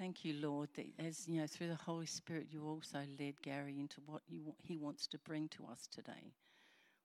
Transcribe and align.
thank 0.00 0.24
you, 0.24 0.34
Lord, 0.40 0.70
that 0.76 0.86
as 0.98 1.28
you 1.28 1.38
know, 1.38 1.46
through 1.46 1.68
the 1.68 1.74
Holy 1.74 2.06
Spirit, 2.06 2.46
you 2.50 2.66
also 2.66 3.00
led 3.18 3.34
Gary 3.42 3.78
into 3.78 4.00
what 4.06 4.22
you, 4.26 4.40
he 4.62 4.78
wants 4.78 5.06
to 5.08 5.18
bring 5.18 5.48
to 5.48 5.66
us 5.70 5.86
today. 5.94 6.32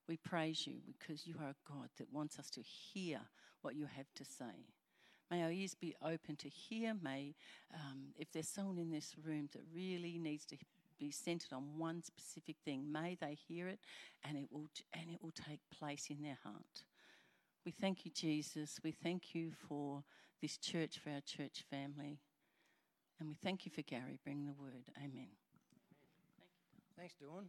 We 0.08 0.16
praise 0.16 0.66
you 0.66 0.76
because 0.86 1.26
you 1.26 1.34
are 1.38 1.50
a 1.50 1.70
God 1.70 1.90
that 1.98 2.10
wants 2.10 2.38
us 2.38 2.48
to 2.50 2.62
hear 2.62 3.20
what 3.60 3.74
you 3.74 3.86
have 3.96 4.06
to 4.14 4.24
say. 4.24 4.64
May 5.30 5.42
our 5.42 5.50
ears 5.50 5.74
be 5.74 5.94
open 6.02 6.36
to 6.36 6.48
hear. 6.48 6.94
May, 7.02 7.34
um, 7.74 8.14
if 8.18 8.32
there's 8.32 8.48
someone 8.48 8.78
in 8.78 8.90
this 8.90 9.14
room 9.22 9.50
that 9.52 9.62
really 9.74 10.18
needs 10.18 10.46
to 10.46 10.56
be 10.98 11.10
centered 11.10 11.52
on 11.52 11.76
one 11.76 12.02
specific 12.02 12.56
thing, 12.64 12.90
may 12.90 13.18
they 13.20 13.36
hear 13.46 13.68
it 13.68 13.80
and 14.26 14.38
it 14.38 14.46
will, 14.50 14.68
and 14.94 15.10
it 15.10 15.22
will 15.22 15.32
take 15.32 15.60
place 15.76 16.06
in 16.08 16.22
their 16.22 16.38
heart. 16.42 16.84
We 17.66 17.72
thank 17.72 18.06
you, 18.06 18.10
Jesus. 18.14 18.80
We 18.82 18.92
thank 18.92 19.34
you 19.34 19.50
for 19.68 20.02
this 20.40 20.56
church, 20.56 20.98
for 20.98 21.10
our 21.10 21.20
church 21.20 21.64
family. 21.68 22.20
And 23.18 23.28
we 23.28 23.34
thank 23.34 23.64
you 23.64 23.72
for 23.74 23.82
Gary 23.82 24.18
bringing 24.24 24.46
the 24.46 24.52
word. 24.52 24.84
Amen. 24.98 25.28
Thanks, 26.98 27.14
Dawn. 27.14 27.48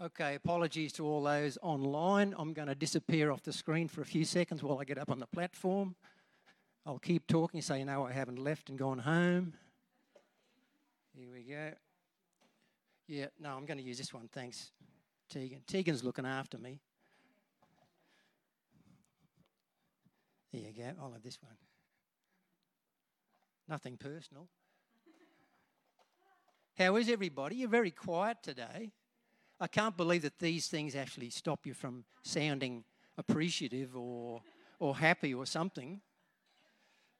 Okay, 0.00 0.34
apologies 0.34 0.92
to 0.94 1.06
all 1.06 1.22
those 1.22 1.56
online. 1.62 2.34
I'm 2.36 2.52
going 2.52 2.68
to 2.68 2.74
disappear 2.74 3.30
off 3.30 3.42
the 3.42 3.52
screen 3.52 3.86
for 3.86 4.02
a 4.02 4.04
few 4.04 4.24
seconds 4.24 4.62
while 4.62 4.80
I 4.80 4.84
get 4.84 4.98
up 4.98 5.10
on 5.10 5.20
the 5.20 5.26
platform. 5.26 5.94
I'll 6.84 6.98
keep 6.98 7.26
talking 7.26 7.62
so 7.62 7.74
you 7.74 7.84
know 7.84 8.04
I 8.04 8.12
haven't 8.12 8.38
left 8.38 8.68
and 8.68 8.78
gone 8.78 8.98
home. 8.98 9.54
Here 11.16 11.28
we 11.32 11.42
go. 11.44 11.70
Yeah, 13.06 13.26
no, 13.38 13.56
I'm 13.56 13.66
going 13.66 13.78
to 13.78 13.84
use 13.84 13.98
this 13.98 14.12
one. 14.12 14.28
Thanks, 14.32 14.72
Tegan. 15.30 15.60
Tegan's 15.66 16.02
looking 16.02 16.26
after 16.26 16.58
me. 16.58 16.80
There 20.52 20.62
you 20.62 20.72
go. 20.72 20.90
I'll 21.00 21.12
have 21.12 21.22
this 21.22 21.38
one. 21.40 21.54
Nothing 23.68 23.96
personal. 23.96 24.48
How 26.76 26.96
is 26.96 27.08
everybody? 27.08 27.56
You're 27.56 27.68
very 27.68 27.90
quiet 27.90 28.38
today. 28.42 28.92
I 29.60 29.66
can't 29.68 29.96
believe 29.96 30.22
that 30.22 30.38
these 30.38 30.66
things 30.66 30.94
actually 30.94 31.30
stop 31.30 31.66
you 31.66 31.72
from 31.72 32.04
sounding 32.22 32.84
appreciative 33.16 33.96
or, 33.96 34.42
or 34.80 34.96
happy 34.96 35.32
or 35.32 35.46
something. 35.46 36.00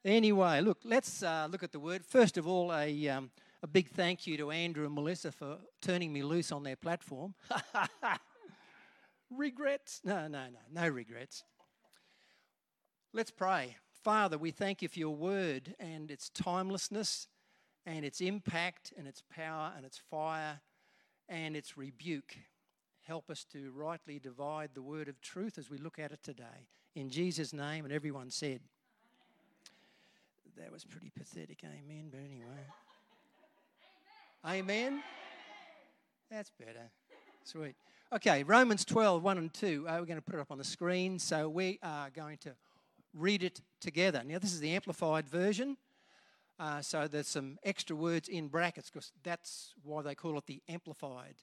Anyway, 0.05 0.61
look, 0.61 0.79
let's 0.85 1.23
uh, 1.23 1.49
look 1.51 1.63
at 1.63 1.73
the 1.73 1.81
word. 1.81 2.05
First 2.05 2.37
of 2.37 2.47
all, 2.47 2.75
a, 2.75 3.09
um, 3.09 3.31
a 3.63 3.67
big 3.67 3.89
thank 3.89 4.27
you 4.27 4.37
to 4.37 4.51
Andrew 4.51 4.85
and 4.85 4.95
Melissa 4.95 5.33
for 5.33 5.57
turning 5.81 6.13
me 6.13 6.23
loose 6.23 6.53
on 6.53 6.63
their 6.63 6.77
platform. 6.77 7.35
regrets? 9.31 10.01
No, 10.05 10.29
no, 10.29 10.45
no, 10.49 10.83
no 10.83 10.89
regrets. 10.89 11.45
Let's 13.15 13.31
pray. 13.31 13.77
Father, 14.05 14.37
we 14.37 14.51
thank 14.51 14.83
you 14.83 14.89
for 14.89 14.99
your 14.99 15.17
word 15.17 15.75
and 15.81 16.11
its 16.11 16.29
timelessness 16.29 17.27
and 17.87 18.05
its 18.05 18.21
impact 18.21 18.93
and 18.99 19.09
its 19.09 19.23
power 19.35 19.73
and 19.75 19.87
its 19.87 19.99
fire 20.11 20.61
and 21.27 21.57
its 21.57 21.79
rebuke. 21.79 22.37
Help 23.05 23.31
us 23.31 23.45
to 23.45 23.73
rightly 23.75 24.19
divide 24.19 24.73
the 24.75 24.83
word 24.83 25.09
of 25.09 25.23
truth 25.23 25.57
as 25.57 25.71
we 25.71 25.79
look 25.79 25.99
at 25.99 26.13
it 26.13 26.23
today. 26.23 26.69
In 26.95 27.09
Jesus' 27.09 27.55
name, 27.55 27.87
and 27.87 27.95
everyone 27.95 28.31
said, 28.31 28.61
That 30.59 30.71
was 30.71 30.85
pretty 30.85 31.11
pathetic, 31.19 31.63
amen, 31.65 32.09
but 32.11 32.21
anyway. 32.21 32.67
Amen. 34.45 34.59
amen? 34.59 35.03
That's 36.31 36.51
better. 36.59 36.91
Sweet. 37.45 37.75
Okay, 38.13 38.43
Romans 38.43 38.85
12, 38.85 39.23
1 39.23 39.39
and 39.39 39.55
2. 39.55 39.87
Uh, 39.89 39.93
we're 39.99 40.05
going 40.05 40.19
to 40.19 40.23
put 40.23 40.35
it 40.35 40.43
up 40.43 40.51
on 40.51 40.59
the 40.59 40.65
screen. 40.65 41.19
So 41.19 41.49
we 41.49 41.79
are 41.83 42.11
going 42.11 42.37
to 42.43 42.55
read 43.15 43.43
it 43.43 43.61
together. 43.85 44.23
Now, 44.25 44.39
this 44.39 44.53
is 44.53 44.61
the 44.61 44.75
amplified 44.75 45.29
version. 45.29 45.77
Uh, 46.59 46.81
so 46.81 47.07
there's 47.07 47.29
some 47.29 47.59
extra 47.63 47.95
words 47.95 48.29
in 48.29 48.49
brackets 48.49 48.91
because 48.91 49.13
that's 49.23 49.75
why 49.83 50.03
they 50.03 50.15
call 50.15 50.39
it 50.39 50.47
the 50.47 50.63
amplified. 50.69 51.35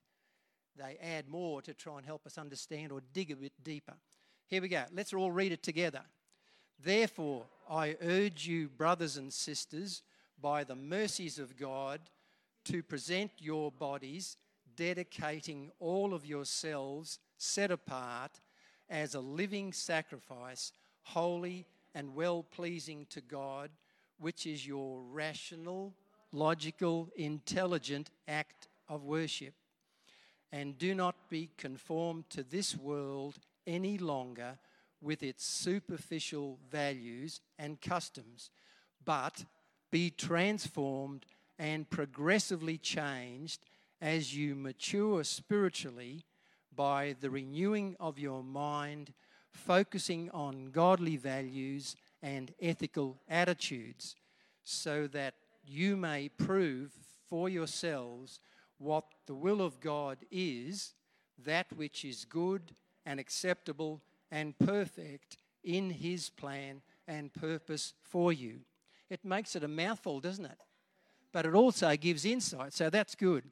They 0.75 0.97
add 1.01 1.29
more 1.29 1.61
to 1.61 1.73
try 1.73 1.97
and 1.97 2.05
help 2.05 2.25
us 2.25 2.37
understand 2.37 2.91
or 2.91 3.01
dig 3.13 3.29
a 3.29 3.35
bit 3.35 3.53
deeper. 3.63 3.93
Here 4.47 4.61
we 4.61 4.69
go. 4.69 4.83
Let's 4.91 5.13
all 5.13 5.31
read 5.31 5.51
it 5.51 5.61
together. 5.61 6.01
Therefore, 6.83 7.45
I 7.69 7.95
urge 8.01 8.47
you, 8.47 8.69
brothers 8.69 9.17
and 9.17 9.31
sisters, 9.31 10.01
by 10.41 10.63
the 10.63 10.75
mercies 10.75 11.37
of 11.37 11.57
God, 11.57 11.99
to 12.65 12.81
present 12.81 13.31
your 13.37 13.71
bodies, 13.71 14.37
dedicating 14.75 15.69
all 15.79 16.13
of 16.13 16.25
yourselves 16.25 17.19
set 17.37 17.69
apart 17.69 18.39
as 18.89 19.13
a 19.13 19.19
living 19.19 19.73
sacrifice 19.73 20.71
holy, 21.03 21.65
and 21.93 22.15
well 22.15 22.43
pleasing 22.43 23.05
to 23.09 23.21
God, 23.21 23.69
which 24.19 24.45
is 24.45 24.65
your 24.65 25.01
rational, 25.01 25.93
logical, 26.31 27.09
intelligent 27.15 28.09
act 28.27 28.67
of 28.87 29.03
worship. 29.03 29.53
And 30.51 30.77
do 30.77 30.93
not 30.93 31.29
be 31.29 31.49
conformed 31.57 32.29
to 32.31 32.43
this 32.43 32.75
world 32.75 33.39
any 33.65 33.97
longer 33.97 34.57
with 35.01 35.23
its 35.23 35.45
superficial 35.45 36.59
values 36.69 37.41
and 37.57 37.81
customs, 37.81 38.49
but 39.03 39.45
be 39.91 40.09
transformed 40.09 41.25
and 41.57 41.89
progressively 41.89 42.77
changed 42.77 43.65
as 44.01 44.35
you 44.35 44.55
mature 44.55 45.23
spiritually 45.23 46.25
by 46.75 47.15
the 47.19 47.29
renewing 47.29 47.95
of 47.99 48.17
your 48.17 48.43
mind 48.43 49.13
focusing 49.51 50.29
on 50.31 50.71
godly 50.71 51.17
values 51.17 51.95
and 52.21 52.53
ethical 52.61 53.19
attitudes, 53.29 54.15
so 54.63 55.07
that 55.07 55.35
you 55.65 55.95
may 55.95 56.29
prove 56.29 56.91
for 57.29 57.49
yourselves 57.49 58.39
what 58.77 59.05
the 59.27 59.35
will 59.35 59.61
of 59.61 59.79
God 59.79 60.17
is, 60.31 60.93
that 61.43 61.67
which 61.75 62.03
is 62.03 62.25
good 62.25 62.75
and 63.05 63.19
acceptable 63.19 64.01
and 64.31 64.57
perfect 64.59 65.37
in 65.63 65.89
His 65.89 66.29
plan 66.29 66.81
and 67.07 67.33
purpose 67.33 67.93
for 68.01 68.31
you. 68.33 68.61
It 69.09 69.25
makes 69.25 69.55
it 69.55 69.63
a 69.63 69.67
mouthful, 69.67 70.19
doesn't 70.19 70.45
it? 70.45 70.57
But 71.31 71.45
it 71.45 71.53
also 71.53 71.95
gives 71.95 72.25
insight, 72.25 72.73
so 72.73 72.89
that's 72.89 73.15
good. 73.15 73.43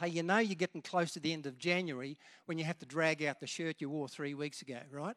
Hey, 0.00 0.10
you 0.10 0.22
know 0.22 0.38
you're 0.38 0.54
getting 0.54 0.80
close 0.80 1.10
to 1.14 1.20
the 1.20 1.32
end 1.32 1.46
of 1.46 1.58
January 1.58 2.16
when 2.46 2.56
you 2.56 2.62
have 2.62 2.78
to 2.78 2.86
drag 2.86 3.20
out 3.24 3.40
the 3.40 3.48
shirt 3.48 3.80
you 3.80 3.90
wore 3.90 4.06
three 4.06 4.32
weeks 4.32 4.62
ago, 4.62 4.78
right? 4.92 5.16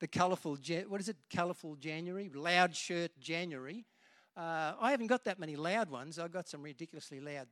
The 0.00 0.08
colourful, 0.08 0.56
what 0.86 1.00
is 1.02 1.10
it, 1.10 1.16
colourful 1.30 1.76
January? 1.76 2.30
Loud 2.34 2.74
shirt 2.74 3.10
January. 3.20 3.84
Uh, 4.34 4.72
I 4.80 4.90
haven't 4.90 5.08
got 5.08 5.24
that 5.24 5.38
many 5.38 5.54
loud 5.54 5.90
ones. 5.90 6.18
I've 6.18 6.32
got 6.32 6.48
some 6.48 6.62
ridiculously 6.62 7.20
loud 7.20 7.46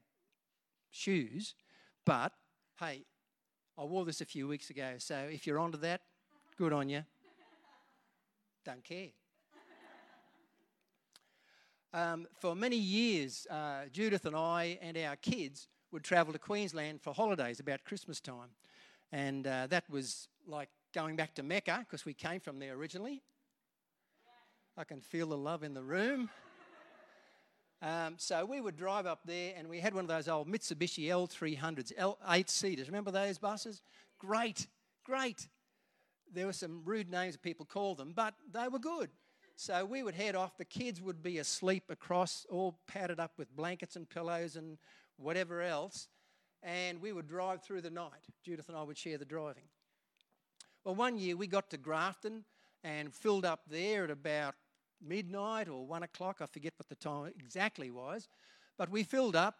shoes. 0.90 1.54
But 2.06 2.32
hey, 2.80 3.04
I 3.76 3.84
wore 3.84 4.06
this 4.06 4.22
a 4.22 4.26
few 4.26 4.48
weeks 4.48 4.70
ago. 4.70 4.94
So 4.96 5.16
if 5.30 5.46
you're 5.46 5.58
onto 5.58 5.76
that, 5.78 6.00
good 6.56 6.72
on 6.72 6.88
you. 6.88 7.04
Don't 8.64 8.82
care. 8.82 9.08
Um, 11.92 12.26
for 12.40 12.56
many 12.56 12.76
years, 12.76 13.46
uh, 13.50 13.82
Judith 13.92 14.24
and 14.24 14.34
I 14.34 14.78
and 14.80 14.96
our 14.96 15.16
kids 15.16 15.68
would 15.96 16.04
travel 16.04 16.30
to 16.30 16.38
Queensland 16.38 17.00
for 17.00 17.14
holidays 17.14 17.58
about 17.58 17.82
Christmas 17.84 18.20
time. 18.20 18.50
And 19.12 19.46
uh, 19.46 19.66
that 19.68 19.88
was 19.88 20.28
like 20.46 20.68
going 20.92 21.16
back 21.16 21.34
to 21.36 21.42
Mecca 21.42 21.86
because 21.88 22.04
we 22.04 22.12
came 22.12 22.38
from 22.38 22.58
there 22.58 22.74
originally. 22.74 23.22
I 24.76 24.84
can 24.84 25.00
feel 25.00 25.28
the 25.28 25.38
love 25.38 25.62
in 25.62 25.72
the 25.72 25.82
room. 25.82 26.28
Um, 27.80 28.16
so 28.18 28.44
we 28.44 28.60
would 28.60 28.76
drive 28.76 29.06
up 29.06 29.20
there 29.24 29.54
and 29.56 29.68
we 29.68 29.80
had 29.80 29.94
one 29.94 30.04
of 30.04 30.08
those 30.08 30.28
old 30.28 30.48
Mitsubishi 30.48 31.06
L300s, 31.06 31.94
L- 31.96 32.18
eight 32.28 32.50
seaters. 32.50 32.88
Remember 32.88 33.10
those 33.10 33.38
buses? 33.38 33.80
Great, 34.18 34.66
great. 35.02 35.48
There 36.30 36.44
were 36.44 36.52
some 36.52 36.82
rude 36.84 37.10
names 37.10 37.38
people 37.38 37.64
called 37.64 37.96
them, 37.96 38.12
but 38.14 38.34
they 38.52 38.68
were 38.68 38.78
good. 38.78 39.08
So 39.56 39.86
we 39.86 40.02
would 40.02 40.14
head 40.14 40.36
off. 40.36 40.58
The 40.58 40.66
kids 40.66 41.00
would 41.00 41.22
be 41.22 41.38
asleep 41.38 41.84
across, 41.88 42.44
all 42.50 42.80
padded 42.86 43.18
up 43.18 43.32
with 43.38 43.56
blankets 43.56 43.96
and 43.96 44.06
pillows 44.06 44.56
and 44.56 44.76
whatever 45.16 45.62
else, 45.62 46.08
and 46.62 47.00
we 47.00 47.12
would 47.12 47.26
drive 47.26 47.62
through 47.62 47.82
the 47.82 47.90
night. 47.90 48.26
Judith 48.44 48.68
and 48.68 48.76
I 48.76 48.82
would 48.82 48.98
share 48.98 49.18
the 49.18 49.24
driving. 49.24 49.64
Well, 50.84 50.94
one 50.94 51.18
year 51.18 51.36
we 51.36 51.46
got 51.46 51.70
to 51.70 51.78
Grafton 51.78 52.44
and 52.84 53.12
filled 53.12 53.44
up 53.44 53.62
there 53.68 54.04
at 54.04 54.10
about 54.10 54.54
midnight 55.04 55.68
or 55.68 55.86
one 55.86 56.02
o'clock. 56.02 56.38
I 56.40 56.46
forget 56.46 56.74
what 56.76 56.88
the 56.88 56.94
time 56.94 57.32
exactly 57.38 57.90
was. 57.90 58.28
But 58.78 58.90
we 58.90 59.02
filled 59.02 59.36
up, 59.36 59.56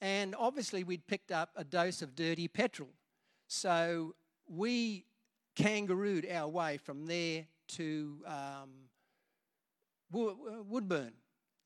and 0.00 0.34
obviously 0.36 0.84
we'd 0.84 1.06
picked 1.06 1.30
up 1.30 1.50
a 1.56 1.64
dose 1.64 2.02
of 2.02 2.14
dirty 2.14 2.48
petrol. 2.48 2.90
So 3.46 4.14
we 4.48 5.04
kangarooed 5.56 6.30
our 6.32 6.48
way 6.48 6.78
from 6.78 7.06
there 7.06 7.46
to 7.68 8.18
um, 8.26 8.70
Woodburn. 10.10 11.12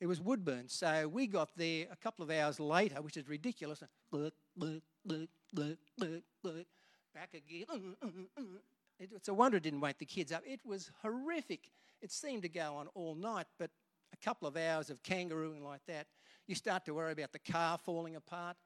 It 0.00 0.06
was 0.06 0.20
Woodburn. 0.20 0.68
So 0.68 1.08
we 1.08 1.26
got 1.26 1.50
there 1.56 1.86
a 1.90 1.96
couple 1.96 2.22
of 2.22 2.30
hours 2.30 2.60
later, 2.60 3.02
which 3.02 3.16
is 3.16 3.28
ridiculous. 3.28 3.82
Back 4.12 4.30
again. 7.34 7.66
It's 9.00 9.28
a 9.28 9.34
wonder 9.34 9.56
it 9.56 9.62
didn't 9.62 9.80
wake 9.80 9.98
the 9.98 10.06
kids 10.06 10.32
up. 10.32 10.42
It 10.46 10.60
was 10.64 10.90
horrific. 11.02 11.70
It 12.00 12.12
seemed 12.12 12.42
to 12.42 12.48
go 12.48 12.76
on 12.76 12.88
all 12.94 13.14
night, 13.14 13.46
but 13.58 13.70
a 14.12 14.16
couple 14.24 14.46
of 14.48 14.56
hours 14.56 14.90
of 14.90 15.02
kangarooing 15.02 15.62
like 15.62 15.84
that, 15.86 16.06
you 16.46 16.54
start 16.54 16.84
to 16.86 16.94
worry 16.94 17.12
about 17.12 17.32
the 17.32 17.38
car 17.38 17.78
falling 17.78 18.16
apart. 18.16 18.56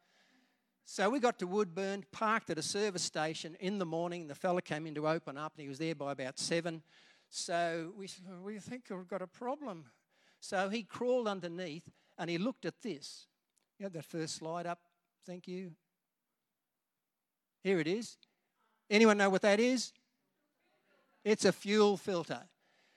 So 0.84 1.08
we 1.08 1.20
got 1.20 1.38
to 1.38 1.46
Woodburn, 1.46 2.04
parked 2.12 2.50
at 2.50 2.58
a 2.58 2.62
service 2.62 3.02
station 3.02 3.56
in 3.60 3.78
the 3.78 3.86
morning. 3.86 4.26
The 4.26 4.34
fella 4.34 4.60
came 4.60 4.86
in 4.86 4.94
to 4.96 5.08
open 5.08 5.38
up, 5.38 5.52
and 5.56 5.62
he 5.62 5.68
was 5.68 5.78
there 5.78 5.94
by 5.94 6.12
about 6.12 6.38
seven. 6.38 6.82
So 7.30 7.92
we 7.96 8.08
We 8.42 8.58
think 8.58 8.84
we've 8.90 9.08
got 9.08 9.22
a 9.22 9.26
problem. 9.26 9.86
So 10.42 10.68
he 10.68 10.82
crawled 10.82 11.28
underneath 11.28 11.88
and 12.18 12.28
he 12.28 12.36
looked 12.36 12.66
at 12.66 12.82
this. 12.82 13.26
You 13.78 13.84
have 13.84 13.92
that 13.92 14.04
first 14.04 14.34
slide 14.34 14.66
up. 14.66 14.80
Thank 15.24 15.46
you. 15.46 15.70
Here 17.62 17.78
it 17.78 17.86
is. 17.86 18.16
Anyone 18.90 19.18
know 19.18 19.30
what 19.30 19.42
that 19.42 19.60
is? 19.60 19.92
It's 21.24 21.44
a 21.44 21.52
fuel 21.52 21.96
filter. 21.96 22.40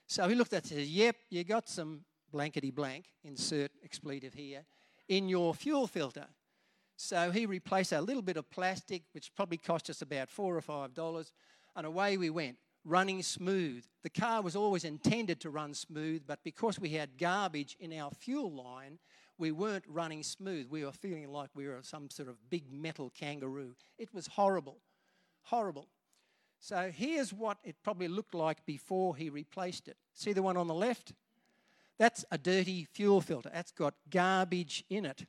So 0.07 0.27
he 0.27 0.33
looked 0.33 0.53
at 0.53 0.65
it 0.65 0.71
and 0.71 0.79
said, 0.81 0.87
Yep, 0.87 1.15
you 1.29 1.43
got 1.43 1.69
some 1.69 2.01
blankety 2.31 2.71
blank, 2.71 3.05
insert 3.23 3.71
expletive 3.83 4.33
here, 4.33 4.65
in 5.07 5.29
your 5.29 5.53
fuel 5.53 5.85
filter. 5.85 6.25
So 6.97 7.29
he 7.29 7.45
replaced 7.45 7.91
a 7.91 8.01
little 8.01 8.23
bit 8.23 8.37
of 8.37 8.49
plastic, 8.49 9.03
which 9.11 9.33
probably 9.35 9.57
cost 9.57 9.91
us 9.91 10.01
about 10.01 10.29
four 10.29 10.57
or 10.57 10.61
five 10.61 10.95
dollars, 10.95 11.31
and 11.75 11.85
away 11.85 12.17
we 12.17 12.31
went, 12.31 12.57
running 12.85 13.23
smooth. 13.23 13.83
The 14.03 14.09
car 14.09 14.41
was 14.41 14.55
always 14.55 14.83
intended 14.83 15.41
to 15.41 15.49
run 15.49 15.73
smooth, 15.73 16.23
but 16.25 16.43
because 16.43 16.79
we 16.79 16.89
had 16.89 17.17
garbage 17.17 17.75
in 17.79 17.91
our 17.91 18.11
fuel 18.11 18.51
line, 18.51 18.99
we 19.37 19.51
weren't 19.51 19.83
running 19.87 20.23
smooth. 20.23 20.69
We 20.69 20.85
were 20.85 20.91
feeling 20.91 21.29
like 21.29 21.49
we 21.53 21.67
were 21.67 21.79
some 21.81 22.09
sort 22.09 22.29
of 22.29 22.49
big 22.49 22.71
metal 22.71 23.11
kangaroo. 23.19 23.75
It 23.97 24.13
was 24.13 24.27
horrible, 24.27 24.77
horrible. 25.43 25.87
So 26.59 26.91
here's 26.95 27.33
what 27.33 27.57
it 27.63 27.75
probably 27.83 28.07
looked 28.07 28.33
like 28.33 28.65
before 28.65 29.15
he 29.15 29.29
replaced 29.29 29.87
it. 29.87 29.97
See 30.13 30.31
the 30.31 30.43
one 30.43 30.55
on 30.55 30.67
the 30.67 30.73
left? 30.73 31.13
That's 31.97 32.23
a 32.31 32.37
dirty 32.37 32.85
fuel 32.85 33.21
filter. 33.21 33.49
That's 33.53 33.71
got 33.71 33.95
garbage 34.09 34.83
in 34.89 35.05
it. 35.05 35.25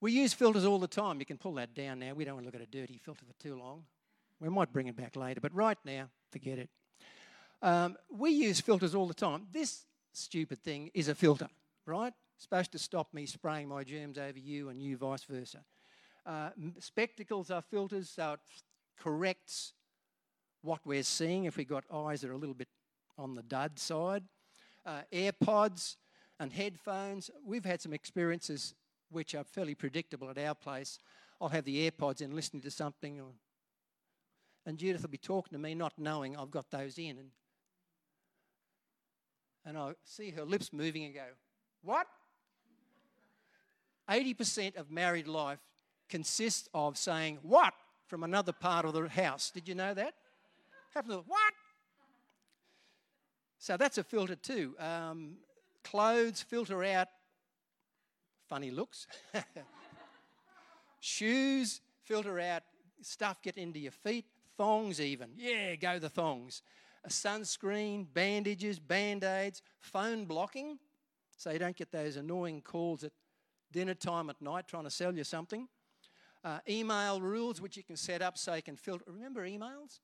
We 0.00 0.12
use 0.12 0.34
filters 0.34 0.64
all 0.64 0.80
the 0.80 0.88
time. 0.88 1.20
You 1.20 1.26
can 1.26 1.38
pull 1.38 1.54
that 1.54 1.74
down 1.74 2.00
now. 2.00 2.12
We 2.14 2.24
don't 2.24 2.34
want 2.34 2.44
to 2.44 2.48
look 2.48 2.60
at 2.60 2.60
a 2.60 2.70
dirty 2.70 2.98
filter 2.98 3.24
for 3.24 3.40
too 3.40 3.56
long. 3.56 3.84
We 4.42 4.48
might 4.48 4.72
bring 4.72 4.88
it 4.88 4.96
back 4.96 5.14
later, 5.14 5.40
but 5.40 5.54
right 5.54 5.78
now, 5.84 6.08
forget 6.32 6.58
it. 6.58 6.68
Um, 7.62 7.96
we 8.10 8.30
use 8.30 8.60
filters 8.60 8.92
all 8.92 9.06
the 9.06 9.14
time. 9.14 9.46
This 9.52 9.84
stupid 10.12 10.60
thing 10.64 10.90
is 10.94 11.06
a 11.06 11.14
filter, 11.14 11.46
right? 11.86 12.12
Supposed 12.38 12.72
to 12.72 12.78
stop 12.80 13.14
me 13.14 13.24
spraying 13.24 13.68
my 13.68 13.84
germs 13.84 14.18
over 14.18 14.40
you 14.40 14.68
and 14.68 14.82
you 14.82 14.96
vice 14.96 15.22
versa. 15.22 15.60
Uh, 16.26 16.50
spectacles 16.80 17.52
are 17.52 17.62
filters, 17.62 18.10
so 18.10 18.32
it 18.32 18.40
corrects 18.98 19.74
what 20.62 20.80
we're 20.84 21.04
seeing 21.04 21.44
if 21.44 21.56
we've 21.56 21.68
got 21.68 21.84
eyes 21.92 22.22
that 22.22 22.30
are 22.30 22.34
a 22.34 22.38
little 22.38 22.54
bit 22.54 22.68
on 23.16 23.36
the 23.36 23.44
dud 23.44 23.78
side. 23.78 24.24
Uh, 24.84 25.02
AirPods 25.12 25.94
and 26.40 26.52
headphones, 26.52 27.30
we've 27.46 27.64
had 27.64 27.80
some 27.80 27.92
experiences 27.92 28.74
which 29.08 29.36
are 29.36 29.44
fairly 29.44 29.76
predictable 29.76 30.28
at 30.30 30.38
our 30.38 30.56
place. 30.56 30.98
I'll 31.40 31.50
have 31.50 31.64
the 31.64 31.88
AirPods 31.88 32.20
in 32.20 32.34
listening 32.34 32.62
to 32.62 32.72
something, 32.72 33.20
or, 33.20 33.34
and 34.66 34.78
Judith 34.78 35.02
will 35.02 35.10
be 35.10 35.18
talking 35.18 35.52
to 35.52 35.62
me, 35.62 35.74
not 35.74 35.92
knowing 35.98 36.36
I've 36.36 36.50
got 36.50 36.70
those 36.70 36.98
in. 36.98 37.18
And, 37.18 37.30
and 39.64 39.78
I 39.78 39.92
see 40.04 40.30
her 40.30 40.44
lips 40.44 40.72
moving 40.72 41.04
and 41.04 41.14
go, 41.14 41.26
What? 41.82 42.06
80% 44.10 44.76
of 44.76 44.90
married 44.90 45.28
life 45.28 45.60
consists 46.08 46.68
of 46.74 46.96
saying, 46.96 47.38
What? 47.42 47.74
from 48.12 48.24
another 48.24 48.52
part 48.52 48.84
of 48.84 48.92
the 48.92 49.08
house. 49.08 49.50
Did 49.50 49.66
you 49.66 49.74
know 49.74 49.94
that? 49.94 50.12
Happen 50.94 51.12
to, 51.12 51.16
what? 51.26 51.54
So 53.58 53.78
that's 53.78 53.96
a 53.96 54.04
filter 54.04 54.36
too. 54.36 54.74
Um, 54.78 55.36
clothes 55.82 56.42
filter 56.42 56.84
out 56.84 57.08
funny 58.50 58.70
looks. 58.70 59.06
Shoes, 61.00 61.80
filter 62.04 62.38
out 62.38 62.64
stuff, 63.00 63.40
get 63.40 63.56
into 63.56 63.78
your 63.78 63.92
feet. 63.92 64.26
Thongs, 64.56 65.00
even. 65.00 65.30
Yeah, 65.36 65.74
go 65.76 65.98
the 65.98 66.08
thongs. 66.08 66.62
A 67.04 67.08
sunscreen, 67.08 68.06
bandages, 68.12 68.78
band 68.78 69.24
aids, 69.24 69.62
phone 69.80 70.24
blocking, 70.24 70.78
so 71.36 71.50
you 71.50 71.58
don't 71.58 71.76
get 71.76 71.90
those 71.90 72.16
annoying 72.16 72.62
calls 72.62 73.02
at 73.02 73.12
dinner 73.72 73.94
time 73.94 74.30
at 74.30 74.40
night 74.40 74.68
trying 74.68 74.84
to 74.84 74.90
sell 74.90 75.14
you 75.14 75.24
something. 75.24 75.68
Uh, 76.44 76.58
email 76.68 77.20
rules, 77.20 77.60
which 77.60 77.76
you 77.76 77.82
can 77.82 77.96
set 77.96 78.22
up 78.22 78.36
so 78.36 78.54
you 78.54 78.62
can 78.62 78.76
filter. 78.76 79.04
Remember 79.06 79.46
emails? 79.46 80.00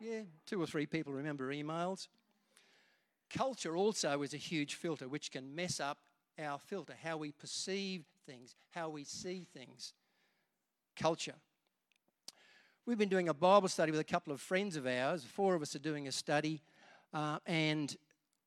Yeah, 0.00 0.22
two 0.46 0.62
or 0.62 0.66
three 0.66 0.86
people 0.86 1.12
remember 1.12 1.52
emails. 1.52 2.08
Culture 3.30 3.76
also 3.76 4.22
is 4.22 4.32
a 4.32 4.38
huge 4.38 4.74
filter 4.74 5.08
which 5.08 5.30
can 5.30 5.54
mess 5.54 5.80
up 5.80 5.98
our 6.38 6.58
filter, 6.58 6.94
how 7.02 7.16
we 7.16 7.32
perceive 7.32 8.04
things, 8.26 8.54
how 8.70 8.88
we 8.88 9.04
see 9.04 9.46
things. 9.52 9.92
Culture. 10.96 11.34
We've 12.88 12.96
been 12.96 13.10
doing 13.10 13.28
a 13.28 13.34
Bible 13.34 13.68
study 13.68 13.90
with 13.90 14.00
a 14.00 14.04
couple 14.04 14.32
of 14.32 14.40
friends 14.40 14.74
of 14.74 14.86
ours. 14.86 15.22
Four 15.22 15.54
of 15.54 15.60
us 15.60 15.76
are 15.76 15.78
doing 15.78 16.08
a 16.08 16.10
study, 16.10 16.62
uh, 17.12 17.38
and 17.44 17.94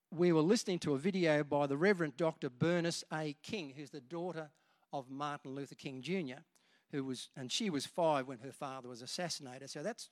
we 0.10 0.32
were 0.32 0.42
listening 0.42 0.80
to 0.80 0.96
a 0.96 0.98
video 0.98 1.44
by 1.44 1.68
the 1.68 1.78
Reverend 1.78 2.18
Dr. 2.18 2.50
Bernice 2.50 3.04
A. 3.14 3.36
King, 3.44 3.72
who's 3.78 3.92
the 3.92 4.02
daughter 4.02 4.50
of 4.92 5.12
Martin 5.12 5.54
Luther 5.54 5.76
King 5.76 6.02
Jr., 6.02 6.42
who 6.92 7.04
was, 7.04 7.30
and 7.38 7.52
she 7.52 7.70
was 7.70 7.86
five 7.86 8.28
when 8.28 8.40
her 8.40 8.52
father 8.52 8.90
was 8.90 9.04
assassinated. 9.04 9.70
So 9.70 9.84
that's 9.84 10.10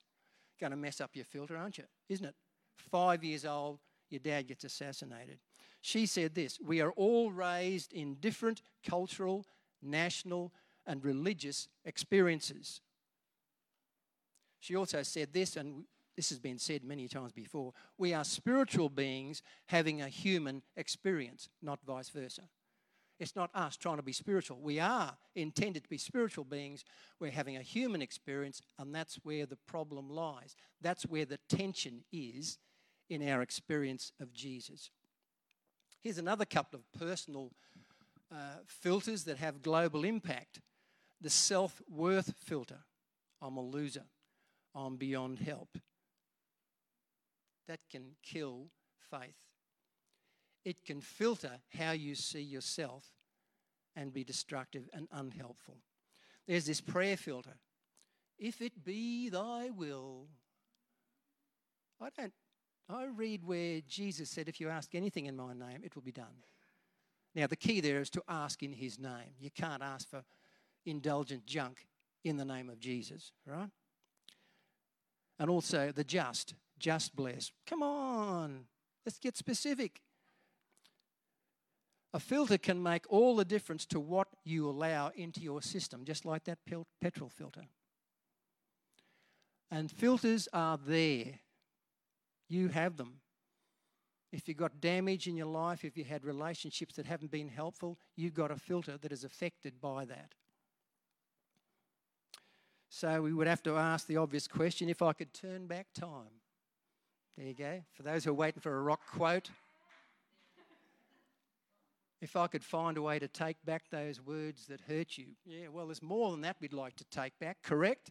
going 0.60 0.70
to 0.70 0.76
mess 0.76 1.00
up 1.00 1.10
your 1.14 1.24
filter, 1.24 1.56
aren't 1.56 1.78
you? 1.78 1.84
Isn't 2.08 2.26
it? 2.26 2.36
Five 2.76 3.24
years 3.24 3.44
old, 3.44 3.80
your 4.10 4.20
dad 4.20 4.46
gets 4.46 4.62
assassinated. 4.62 5.40
She 5.80 6.06
said 6.06 6.36
this 6.36 6.60
We 6.60 6.80
are 6.80 6.92
all 6.92 7.32
raised 7.32 7.92
in 7.92 8.14
different 8.20 8.62
cultural, 8.88 9.44
national, 9.82 10.52
and 10.86 11.04
religious 11.04 11.66
experiences. 11.84 12.80
She 14.60 14.76
also 14.76 15.02
said 15.02 15.32
this, 15.32 15.56
and 15.56 15.84
this 16.16 16.28
has 16.28 16.38
been 16.38 16.58
said 16.58 16.84
many 16.84 17.08
times 17.08 17.32
before 17.32 17.72
we 17.96 18.12
are 18.12 18.24
spiritual 18.24 18.88
beings 18.88 19.42
having 19.66 20.02
a 20.02 20.08
human 20.08 20.62
experience, 20.76 21.48
not 21.62 21.80
vice 21.86 22.10
versa. 22.10 22.42
It's 23.18 23.36
not 23.36 23.50
us 23.54 23.76
trying 23.76 23.98
to 23.98 24.02
be 24.02 24.12
spiritual. 24.12 24.58
We 24.60 24.80
are 24.80 25.16
intended 25.34 25.84
to 25.84 25.90
be 25.90 25.98
spiritual 25.98 26.44
beings. 26.44 26.84
We're 27.18 27.30
having 27.30 27.58
a 27.58 27.62
human 27.62 28.00
experience, 28.00 28.62
and 28.78 28.94
that's 28.94 29.16
where 29.16 29.44
the 29.44 29.58
problem 29.66 30.08
lies. 30.08 30.56
That's 30.80 31.04
where 31.04 31.26
the 31.26 31.38
tension 31.48 32.02
is 32.10 32.58
in 33.10 33.26
our 33.28 33.42
experience 33.42 34.12
of 34.20 34.32
Jesus. 34.32 34.90
Here's 36.02 36.16
another 36.16 36.46
couple 36.46 36.80
of 36.80 36.98
personal 36.98 37.52
uh, 38.32 38.60
filters 38.66 39.24
that 39.24 39.36
have 39.36 39.60
global 39.60 40.04
impact 40.04 40.60
the 41.20 41.28
self 41.28 41.82
worth 41.90 42.32
filter. 42.38 42.78
I'm 43.42 43.58
a 43.58 43.62
loser. 43.62 44.04
I'm 44.74 44.96
beyond 44.96 45.38
help. 45.38 45.78
That 47.68 47.80
can 47.90 48.16
kill 48.22 48.66
faith. 49.10 49.36
It 50.64 50.84
can 50.84 51.00
filter 51.00 51.52
how 51.76 51.92
you 51.92 52.14
see 52.14 52.42
yourself 52.42 53.04
and 53.96 54.12
be 54.12 54.24
destructive 54.24 54.88
and 54.92 55.08
unhelpful. 55.12 55.78
There's 56.46 56.66
this 56.66 56.80
prayer 56.80 57.16
filter. 57.16 57.56
If 58.38 58.60
it 58.60 58.84
be 58.84 59.28
thy 59.28 59.70
will. 59.70 60.28
I 62.00 62.08
don't 62.16 62.32
I 62.90 63.04
read 63.04 63.44
where 63.44 63.80
Jesus 63.86 64.30
said, 64.30 64.48
If 64.48 64.60
you 64.60 64.68
ask 64.68 64.94
anything 64.94 65.26
in 65.26 65.36
my 65.36 65.52
name, 65.52 65.82
it 65.84 65.94
will 65.94 66.02
be 66.02 66.12
done. 66.12 66.42
Now, 67.34 67.46
the 67.46 67.56
key 67.56 67.80
there 67.80 68.00
is 68.00 68.10
to 68.10 68.22
ask 68.28 68.62
in 68.62 68.72
his 68.72 68.98
name. 68.98 69.34
You 69.38 69.50
can't 69.50 69.82
ask 69.82 70.08
for 70.08 70.24
indulgent 70.84 71.46
junk 71.46 71.86
in 72.24 72.36
the 72.36 72.44
name 72.44 72.68
of 72.68 72.80
Jesus, 72.80 73.32
right? 73.46 73.70
And 75.40 75.50
also 75.50 75.90
the 75.90 76.04
just, 76.04 76.54
just 76.78 77.16
bless. 77.16 77.50
Come 77.66 77.82
on, 77.82 78.66
let's 79.04 79.18
get 79.18 79.36
specific. 79.36 80.00
A 82.14 82.20
filter 82.20 82.58
can 82.58 82.80
make 82.80 83.04
all 83.08 83.34
the 83.34 83.44
difference 83.44 83.86
to 83.86 83.98
what 83.98 84.28
you 84.44 84.68
allow 84.68 85.10
into 85.16 85.40
your 85.40 85.62
system, 85.62 86.04
just 86.04 86.24
like 86.24 86.44
that 86.44 86.58
petrol 87.00 87.28
filter. 87.28 87.62
And 89.72 89.90
filters 89.90 90.48
are 90.52 90.78
there 90.78 91.40
you 92.50 92.68
have 92.68 92.96
them. 92.96 93.20
If 94.32 94.48
you've 94.48 94.56
got 94.56 94.80
damage 94.80 95.26
in 95.26 95.36
your 95.36 95.46
life, 95.46 95.84
if 95.84 95.96
you 95.96 96.04
had 96.04 96.24
relationships 96.24 96.96
that 96.96 97.06
haven't 97.06 97.30
been 97.30 97.48
helpful, 97.48 97.98
you've 98.16 98.34
got 98.34 98.50
a 98.50 98.56
filter 98.56 98.98
that 98.98 99.12
is 99.12 99.24
affected 99.24 99.80
by 99.80 100.04
that. 100.04 100.34
So 102.92 103.22
we 103.22 103.32
would 103.32 103.46
have 103.46 103.62
to 103.62 103.76
ask 103.76 104.08
the 104.08 104.16
obvious 104.16 104.48
question 104.48 104.88
if 104.88 105.00
I 105.00 105.12
could 105.12 105.32
turn 105.32 105.68
back 105.68 105.86
time. 105.94 106.40
There 107.38 107.46
you 107.46 107.54
go. 107.54 107.80
For 107.92 108.02
those 108.02 108.24
who 108.24 108.32
are 108.32 108.34
waiting 108.34 108.60
for 108.60 108.76
a 108.76 108.82
rock 108.82 109.00
quote, 109.14 109.48
if 112.20 112.34
I 112.34 112.48
could 112.48 112.64
find 112.64 112.98
a 112.98 113.02
way 113.02 113.20
to 113.20 113.28
take 113.28 113.64
back 113.64 113.84
those 113.90 114.20
words 114.20 114.66
that 114.66 114.80
hurt 114.88 115.16
you. 115.16 115.26
Yeah, 115.46 115.68
well, 115.72 115.86
there's 115.86 116.02
more 116.02 116.32
than 116.32 116.40
that 116.40 116.56
we'd 116.60 116.72
like 116.72 116.96
to 116.96 117.04
take 117.04 117.38
back, 117.38 117.58
correct? 117.62 118.10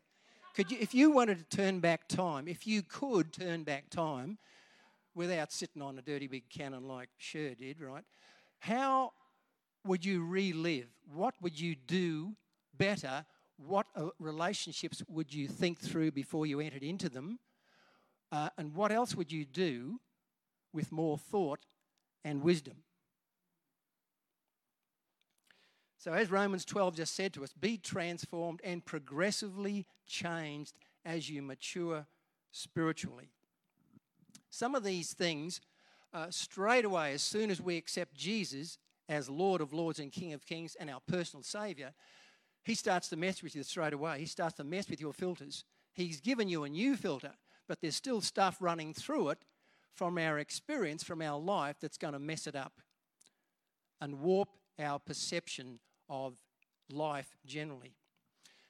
Could 0.55 0.71
you, 0.71 0.77
if 0.79 0.95
you 0.95 1.11
wanted 1.11 1.37
to 1.39 1.57
turn 1.57 1.81
back 1.81 2.07
time, 2.07 2.47
if 2.47 2.65
you 2.65 2.81
could 2.81 3.33
turn 3.33 3.63
back 3.63 3.89
time, 3.89 4.37
without 5.13 5.51
sitting 5.51 5.81
on 5.81 5.99
a 5.99 6.01
dirty 6.01 6.27
big 6.27 6.49
cannon 6.49 6.87
like 6.87 7.09
Cher 7.17 7.53
did, 7.53 7.81
right? 7.81 8.05
How 8.59 9.11
would 9.85 10.05
you 10.05 10.25
relive? 10.25 10.87
What 11.13 11.35
would 11.41 11.59
you 11.59 11.75
do 11.75 12.35
better? 12.77 13.25
What 13.65 13.87
uh, 13.95 14.07
relationships 14.19 15.03
would 15.09 15.33
you 15.33 15.47
think 15.47 15.79
through 15.79 16.11
before 16.11 16.45
you 16.45 16.59
entered 16.59 16.83
into 16.83 17.09
them? 17.09 17.39
Uh, 18.31 18.49
and 18.57 18.73
what 18.73 18.91
else 18.91 19.15
would 19.15 19.31
you 19.31 19.43
do 19.43 19.99
with 20.71 20.91
more 20.91 21.17
thought 21.17 21.59
and 22.23 22.41
wisdom? 22.41 22.83
So, 25.97 26.13
as 26.13 26.31
Romans 26.31 26.63
12 26.63 26.95
just 26.95 27.13
said 27.13 27.33
to 27.33 27.43
us, 27.43 27.51
be 27.51 27.77
transformed 27.77 28.61
and 28.63 28.85
progressively 28.85 29.85
changed 30.07 30.75
as 31.03 31.29
you 31.29 31.41
mature 31.41 32.05
spiritually. 32.51 33.31
Some 34.49 34.75
of 34.75 34.85
these 34.85 35.13
things, 35.13 35.59
uh, 36.13 36.27
straight 36.29 36.85
away, 36.85 37.11
as 37.11 37.21
soon 37.21 37.51
as 37.51 37.61
we 37.61 37.75
accept 37.75 38.15
Jesus 38.15 38.77
as 39.09 39.29
Lord 39.29 39.59
of 39.59 39.73
Lords 39.73 39.99
and 39.99 40.11
King 40.11 40.31
of 40.31 40.45
Kings 40.45 40.75
and 40.79 40.89
our 40.89 41.01
personal 41.05 41.43
Saviour, 41.43 41.91
He 42.63 42.75
starts 42.75 43.09
to 43.09 43.17
mess 43.17 43.41
with 43.41 43.55
you 43.55 43.63
straight 43.63 43.93
away. 43.93 44.19
He 44.19 44.25
starts 44.25 44.55
to 44.55 44.63
mess 44.63 44.89
with 44.89 45.01
your 45.01 45.13
filters. 45.13 45.63
He's 45.93 46.19
given 46.19 46.49
you 46.49 46.63
a 46.63 46.69
new 46.69 46.95
filter, 46.95 47.31
but 47.67 47.81
there's 47.81 47.95
still 47.95 48.21
stuff 48.21 48.57
running 48.59 48.93
through 48.93 49.29
it 49.29 49.45
from 49.93 50.17
our 50.17 50.39
experience, 50.39 51.03
from 51.03 51.21
our 51.21 51.39
life, 51.39 51.77
that's 51.81 51.97
going 51.97 52.13
to 52.13 52.19
mess 52.19 52.47
it 52.47 52.55
up 52.55 52.73
and 54.01 54.21
warp 54.21 54.49
our 54.79 54.99
perception 54.99 55.79
of 56.07 56.37
life 56.89 57.35
generally. 57.45 57.95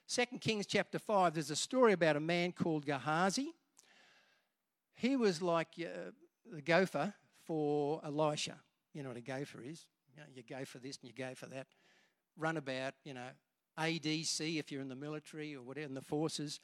2 0.07 0.25
Kings 0.39 0.65
chapter 0.65 0.97
5, 0.97 1.35
there's 1.35 1.51
a 1.51 1.55
story 1.55 1.93
about 1.93 2.15
a 2.15 2.19
man 2.19 2.51
called 2.51 2.85
Gehazi. 2.85 3.53
He 4.95 5.15
was 5.15 5.41
like 5.41 5.67
uh, 5.79 6.11
the 6.51 6.61
gopher 6.61 7.13
for 7.45 8.01
Elisha. 8.03 8.55
You 8.93 9.03
know 9.03 9.09
what 9.09 9.17
a 9.17 9.21
gopher 9.21 9.61
is? 9.61 9.85
You, 10.11 10.21
know, 10.21 10.27
you 10.33 10.41
go 10.41 10.65
for 10.65 10.79
this 10.79 10.97
and 11.01 11.09
you 11.09 11.15
go 11.15 11.35
for 11.35 11.45
that. 11.47 11.67
Runabout, 12.37 12.95
you 13.03 13.13
know, 13.13 13.29
ADC 13.79 14.59
if 14.59 14.71
you're 14.71 14.81
in 14.81 14.89
the 14.89 14.95
military 14.95 15.55
or 15.55 15.61
whatever, 15.61 15.87
in 15.87 15.93
the 15.93 16.01
forces. 16.01 16.59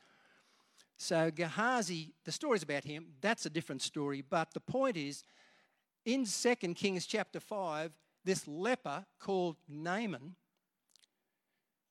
So 0.98 1.31
Gehazi, 1.31 2.13
the 2.24 2.31
story's 2.31 2.63
about 2.63 2.84
him. 2.84 3.07
That's 3.22 3.45
a 3.45 3.50
different 3.50 3.81
story. 3.81 4.22
But 4.22 4.53
the 4.53 4.60
point 4.60 4.98
is, 4.98 5.24
in 6.05 6.25
2 6.25 6.55
Kings 6.74 7.05
chapter 7.05 7.39
5, 7.39 7.91
this 8.24 8.48
leper 8.48 9.05
called 9.19 9.57
Naaman 9.67 10.36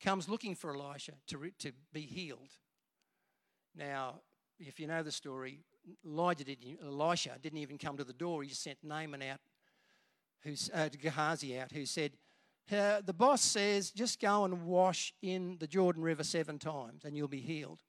comes 0.02 0.28
looking 0.28 0.54
for 0.54 0.74
Elisha 0.74 1.12
to, 1.28 1.38
re- 1.38 1.52
to 1.58 1.72
be 1.92 2.02
healed. 2.02 2.50
Now, 3.76 4.20
if 4.58 4.78
you 4.78 4.86
know 4.86 5.02
the 5.02 5.12
story, 5.12 5.60
Elijah 6.04 6.44
didn't, 6.44 6.78
Elisha 6.82 7.36
didn't 7.42 7.58
even 7.58 7.78
come 7.78 7.96
to 7.96 8.04
the 8.04 8.12
door. 8.12 8.42
He 8.42 8.48
just 8.48 8.62
sent 8.62 8.78
Naaman 8.82 9.22
out, 9.22 9.40
who's, 10.42 10.70
uh, 10.72 10.88
Gehazi 11.00 11.58
out, 11.58 11.72
who 11.72 11.86
said, 11.86 12.12
uh, 12.72 13.00
The 13.04 13.12
boss 13.12 13.42
says, 13.42 13.90
just 13.90 14.20
go 14.20 14.44
and 14.44 14.64
wash 14.64 15.12
in 15.22 15.56
the 15.58 15.66
Jordan 15.66 16.02
River 16.02 16.24
seven 16.24 16.58
times 16.58 17.04
and 17.04 17.16
you'll 17.16 17.28
be 17.28 17.40
healed. 17.40 17.80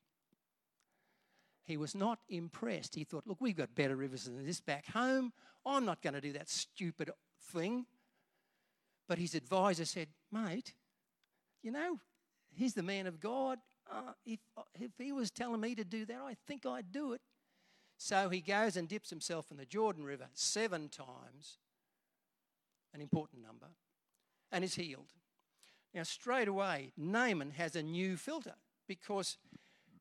He 1.65 1.77
was 1.77 1.96
not 1.96 2.20
impressed. 2.29 2.96
He 2.96 3.03
thought, 3.03 3.25
Look, 3.25 3.41
we've 3.41 3.55
got 3.55 3.74
better 3.74 3.96
rivers 3.96 4.25
than 4.25 4.46
this 4.46 4.62
back 4.62 4.86
home. 4.88 5.34
I'm 5.65 5.86
not 5.86 6.01
going 6.01 6.13
to 6.13 6.22
do 6.22 6.34
that 6.34 6.50
stupid 6.50 7.10
thing. 7.51 7.86
But 9.08 9.17
his 9.17 9.34
advisor 9.34 9.86
said, 9.86 10.10
Mate, 10.32 10.74
you 11.63 11.72
know, 11.72 12.00
he's 12.53 12.75
the 12.75 12.84
man 12.84 13.08
of 13.08 13.20
God. 13.20 13.60
Uh, 13.91 14.13
if, 14.25 14.39
if 14.79 14.91
he 14.98 15.12
was 15.12 15.32
telling 15.32 15.62
me 15.62 15.75
to 15.75 15.84
do 15.84 16.05
that, 16.05 16.22
I 16.22 16.36
think 16.48 16.65
I'd 16.65 16.91
do 16.91 17.13
it. 17.13 17.22
So 17.98 18.29
he 18.29 18.41
goes 18.41 18.77
and 18.77 18.88
dips 18.88 19.10
himself 19.10 19.51
in 19.51 19.58
the 19.58 19.65
Jordan 19.65 20.03
River 20.03 20.27
seven 20.34 20.89
times, 20.89 21.60
an 22.94 23.01
important 23.01 23.41
number, 23.41 23.67
and 24.52 24.64
is 24.64 24.75
healed. 24.75 25.14
Now, 25.94 26.04
straight 26.04 26.48
away, 26.48 26.92
Naaman 26.98 27.52
has 27.52 27.75
a 27.75 27.84
new 27.84 28.18
filter 28.18 28.56
because 28.88 29.38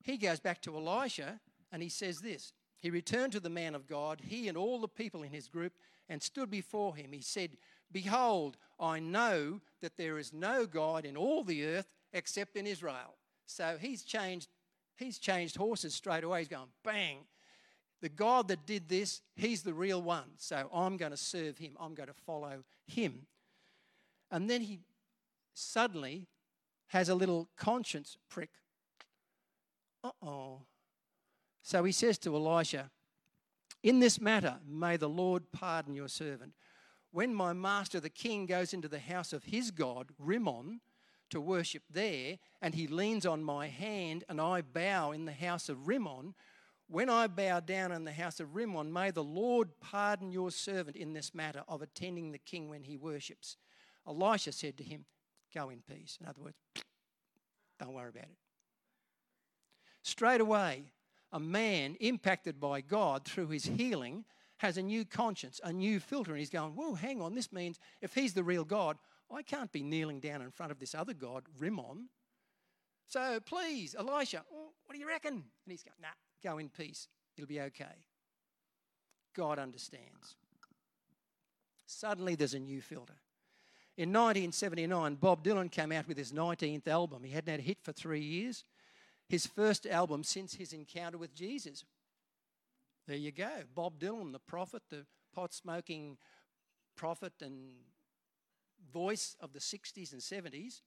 he 0.02 0.16
goes 0.16 0.40
back 0.40 0.60
to 0.62 0.76
Elisha 0.76 1.40
and 1.72 1.82
he 1.82 1.88
says 1.88 2.20
this 2.20 2.52
He 2.80 2.90
returned 2.90 3.32
to 3.32 3.40
the 3.40 3.50
man 3.50 3.74
of 3.74 3.86
God, 3.86 4.20
he 4.24 4.48
and 4.48 4.56
all 4.56 4.80
the 4.80 4.88
people 4.88 5.22
in 5.22 5.30
his 5.30 5.48
group, 5.48 5.72
and 6.08 6.22
stood 6.22 6.50
before 6.50 6.96
him. 6.96 7.12
He 7.12 7.20
said, 7.20 7.56
Behold, 7.92 8.56
I 8.78 8.98
know 8.98 9.60
that 9.80 9.96
there 9.96 10.18
is 10.18 10.32
no 10.32 10.66
God 10.66 11.04
in 11.04 11.16
all 11.16 11.44
the 11.44 11.64
earth 11.64 11.86
except 12.12 12.56
in 12.56 12.66
Israel. 12.66 13.16
So 13.46 13.76
he's 13.80 14.02
changed, 14.02 14.48
he's 14.96 15.18
changed 15.18 15.56
horses 15.56 15.94
straight 15.94 16.24
away. 16.24 16.40
He's 16.40 16.48
going, 16.48 16.68
bang. 16.82 17.18
The 18.00 18.08
God 18.08 18.48
that 18.48 18.66
did 18.66 18.88
this, 18.88 19.22
he's 19.36 19.62
the 19.62 19.72
real 19.72 20.02
one. 20.02 20.30
So 20.38 20.68
I'm 20.74 20.96
going 20.96 21.12
to 21.12 21.16
serve 21.16 21.58
him. 21.58 21.76
I'm 21.80 21.94
going 21.94 22.08
to 22.08 22.14
follow 22.26 22.64
him. 22.86 23.26
And 24.34 24.50
then 24.50 24.62
he 24.62 24.80
suddenly 25.54 26.26
has 26.88 27.08
a 27.08 27.14
little 27.14 27.48
conscience 27.56 28.18
prick. 28.28 28.50
Uh 30.02 30.10
oh. 30.20 30.62
So 31.62 31.84
he 31.84 31.92
says 31.92 32.18
to 32.18 32.34
Elisha, 32.34 32.90
In 33.84 34.00
this 34.00 34.20
matter, 34.20 34.56
may 34.66 34.96
the 34.96 35.08
Lord 35.08 35.52
pardon 35.52 35.94
your 35.94 36.08
servant 36.08 36.54
when 37.12 37.32
my 37.32 37.52
master 37.52 38.00
the 38.00 38.10
king 38.10 38.44
goes 38.44 38.74
into 38.74 38.88
the 38.88 38.98
house 38.98 39.32
of 39.32 39.44
his 39.44 39.70
god, 39.70 40.08
Rimmon, 40.18 40.80
to 41.30 41.40
worship 41.40 41.84
there, 41.88 42.38
and 42.60 42.74
he 42.74 42.88
leans 42.88 43.24
on 43.24 43.44
my 43.44 43.68
hand, 43.68 44.24
and 44.28 44.40
I 44.40 44.62
bow 44.62 45.12
in 45.12 45.26
the 45.26 45.32
house 45.32 45.68
of 45.68 45.86
Rimmon, 45.86 46.34
when 46.88 47.08
I 47.08 47.28
bow 47.28 47.60
down 47.60 47.92
in 47.92 48.02
the 48.02 48.12
house 48.12 48.40
of 48.40 48.56
Rimmon, 48.56 48.92
may 48.92 49.12
the 49.12 49.22
Lord 49.22 49.78
pardon 49.80 50.32
your 50.32 50.50
servant 50.50 50.96
in 50.96 51.12
this 51.12 51.32
matter 51.32 51.62
of 51.68 51.82
attending 51.82 52.32
the 52.32 52.38
king 52.38 52.68
when 52.68 52.82
he 52.82 52.96
worships. 52.96 53.56
Elisha 54.06 54.52
said 54.52 54.76
to 54.78 54.84
him, 54.84 55.04
Go 55.54 55.70
in 55.70 55.82
peace. 55.88 56.18
In 56.20 56.26
other 56.26 56.42
words, 56.42 56.56
don't 57.78 57.92
worry 57.92 58.08
about 58.08 58.24
it. 58.24 58.36
Straight 60.02 60.40
away, 60.40 60.92
a 61.32 61.40
man 61.40 61.96
impacted 62.00 62.60
by 62.60 62.80
God 62.80 63.24
through 63.24 63.48
his 63.48 63.64
healing 63.64 64.24
has 64.58 64.76
a 64.78 64.82
new 64.82 65.04
conscience, 65.04 65.60
a 65.64 65.72
new 65.72 66.00
filter, 66.00 66.32
and 66.32 66.38
he's 66.38 66.50
going, 66.50 66.72
Whoa, 66.74 66.94
hang 66.94 67.20
on, 67.20 67.34
this 67.34 67.52
means 67.52 67.78
if 68.00 68.14
he's 68.14 68.34
the 68.34 68.44
real 68.44 68.64
God, 68.64 68.96
I 69.30 69.42
can't 69.42 69.72
be 69.72 69.82
kneeling 69.82 70.20
down 70.20 70.42
in 70.42 70.50
front 70.50 70.72
of 70.72 70.78
this 70.78 70.94
other 70.94 71.14
God, 71.14 71.44
Rimmon. 71.58 72.08
So 73.06 73.40
please, 73.40 73.94
Elisha, 73.98 74.44
what 74.50 74.94
do 74.94 74.98
you 74.98 75.08
reckon? 75.08 75.34
And 75.34 75.42
he's 75.66 75.82
going, 75.82 75.96
Nah, 76.00 76.08
go 76.42 76.58
in 76.58 76.68
peace. 76.68 77.08
It'll 77.36 77.48
be 77.48 77.60
okay. 77.60 78.06
God 79.34 79.58
understands. 79.58 80.36
Suddenly 81.86 82.34
there's 82.34 82.54
a 82.54 82.58
new 82.58 82.80
filter. 82.80 83.14
In 83.96 84.08
1979, 84.08 85.14
Bob 85.16 85.44
Dylan 85.44 85.70
came 85.70 85.92
out 85.92 86.08
with 86.08 86.16
his 86.16 86.32
19th 86.32 86.88
album. 86.88 87.22
He 87.22 87.30
hadn't 87.30 87.50
had 87.50 87.60
a 87.60 87.62
hit 87.62 87.78
for 87.80 87.92
three 87.92 88.20
years. 88.20 88.64
His 89.28 89.46
first 89.46 89.86
album 89.86 90.24
since 90.24 90.54
his 90.54 90.72
encounter 90.72 91.16
with 91.16 91.32
Jesus. 91.32 91.84
There 93.06 93.16
you 93.16 93.30
go. 93.30 93.50
Bob 93.72 94.00
Dylan, 94.00 94.32
the 94.32 94.40
prophet, 94.40 94.82
the 94.90 95.06
pot 95.32 95.54
smoking 95.54 96.18
prophet 96.96 97.34
and 97.40 97.70
voice 98.92 99.36
of 99.40 99.52
the 99.52 99.60
60s 99.60 100.12
and 100.12 100.20
70s, 100.20 100.80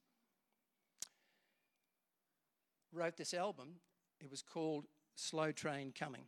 wrote 2.92 3.16
this 3.16 3.32
album. 3.32 3.76
It 4.20 4.30
was 4.30 4.42
called 4.42 4.84
Slow 5.14 5.50
Train 5.50 5.92
Coming. 5.98 6.24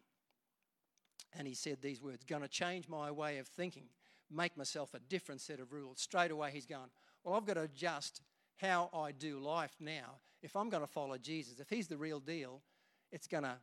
And 1.37 1.47
he 1.47 1.55
said 1.55 1.83
these 1.83 2.01
words 2.01 2.25
to 2.25 2.49
change 2.49 2.89
my 2.89 3.11
way 3.11 3.39
of 3.39 3.47
thinking, 3.47 3.85
make 4.31 4.57
myself 4.57 4.95
a 4.95 4.99
different 4.99 5.41
set 5.41 5.61
of 5.61 5.73
rules. 5.73 6.01
Straight 6.01 6.31
away, 6.31 6.51
he's 6.53 6.67
going, 6.67 6.91
Well, 7.25 7.35
I've 7.35 7.47
got 7.47 7.55
to 7.55 7.63
adjust 7.63 8.23
how 8.57 8.91
I 8.93 9.13
do 9.13 9.39
life 9.39 9.75
now. 9.81 10.19
If 10.43 10.57
I'm 10.57 10.71
going 10.71 10.83
to 10.83 10.87
follow 10.87 11.19
Jesus, 11.19 11.61
if 11.61 11.69
he's 11.69 11.89
the 11.89 11.97
real 11.97 12.21
deal, 12.21 12.63
it's 13.13 13.27
going 13.27 13.45
to 13.45 13.57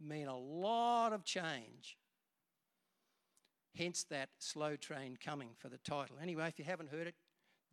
mean 0.00 0.26
a 0.26 0.36
lot 0.36 1.12
of 1.12 1.24
change. 1.24 1.96
Hence 3.76 4.04
that 4.10 4.28
slow 4.38 4.76
train 4.76 5.16
coming 5.22 5.50
for 5.56 5.68
the 5.68 5.78
title. 5.78 6.16
Anyway, 6.20 6.46
if 6.46 6.58
you 6.58 6.64
haven't 6.64 6.90
heard 6.90 7.06
it, 7.06 7.14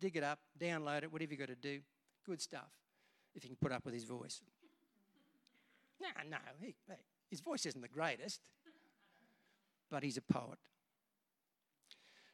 dig 0.00 0.16
it 0.16 0.22
up, 0.22 0.38
download 0.58 1.02
it, 1.02 1.12
whatever 1.12 1.32
you've 1.32 1.40
got 1.40 1.48
to 1.48 1.54
do. 1.54 1.80
Good 2.24 2.40
stuff, 2.40 2.70
if 3.34 3.44
you 3.44 3.50
can 3.50 3.56
put 3.56 3.72
up 3.72 3.84
with 3.84 3.94
his 3.94 4.04
voice. 4.04 4.40
No, 6.00 6.08
no, 6.30 6.38
he, 6.60 6.74
his 7.28 7.40
voice 7.40 7.66
isn't 7.66 7.80
the 7.80 7.88
greatest, 7.88 8.40
but 9.90 10.02
he's 10.02 10.16
a 10.16 10.22
poet. 10.22 10.58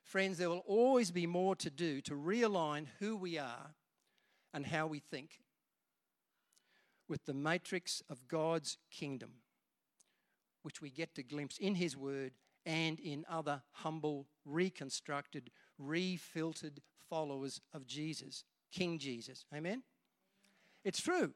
Friends, 0.06 0.38
there 0.38 0.48
will 0.48 0.62
always 0.68 1.10
be 1.10 1.26
more 1.26 1.56
to 1.56 1.68
do 1.68 2.00
to 2.02 2.14
realign 2.14 2.86
who 3.00 3.16
we 3.16 3.38
are 3.38 3.74
and 4.54 4.64
how 4.64 4.86
we 4.86 5.00
think 5.00 5.40
with 7.08 7.24
the 7.24 7.34
matrix 7.34 8.04
of 8.08 8.28
God's 8.28 8.78
kingdom 8.90 9.30
which 10.62 10.80
we 10.80 10.90
get 10.90 11.14
to 11.16 11.24
glimpse 11.24 11.58
in 11.58 11.74
His 11.74 11.96
Word 11.96 12.34
and 12.64 13.00
in 13.00 13.24
other 13.28 13.62
humble, 13.72 14.28
reconstructed, 14.44 15.50
refiltered 15.76 16.80
followers 17.10 17.60
of 17.74 17.84
Jesus, 17.84 18.44
King 18.72 18.98
Jesus. 18.98 19.44
Amen? 19.52 19.82
It's 20.84 21.00
true. 21.00 21.34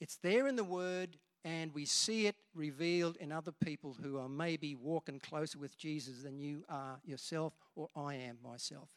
It's 0.00 0.18
there 0.22 0.46
in 0.46 0.56
the 0.56 0.64
Word 0.64 1.16
and 1.44 1.74
we 1.74 1.84
see 1.84 2.26
it 2.26 2.36
revealed 2.54 3.16
in 3.16 3.30
other 3.30 3.52
people 3.52 3.96
who 4.02 4.18
are 4.18 4.28
maybe 4.28 4.74
walking 4.74 5.20
closer 5.20 5.58
with 5.58 5.76
Jesus 5.76 6.22
than 6.22 6.38
you 6.38 6.64
are 6.68 6.98
yourself 7.04 7.52
or 7.76 7.90
I 7.94 8.14
am 8.14 8.38
myself. 8.42 8.88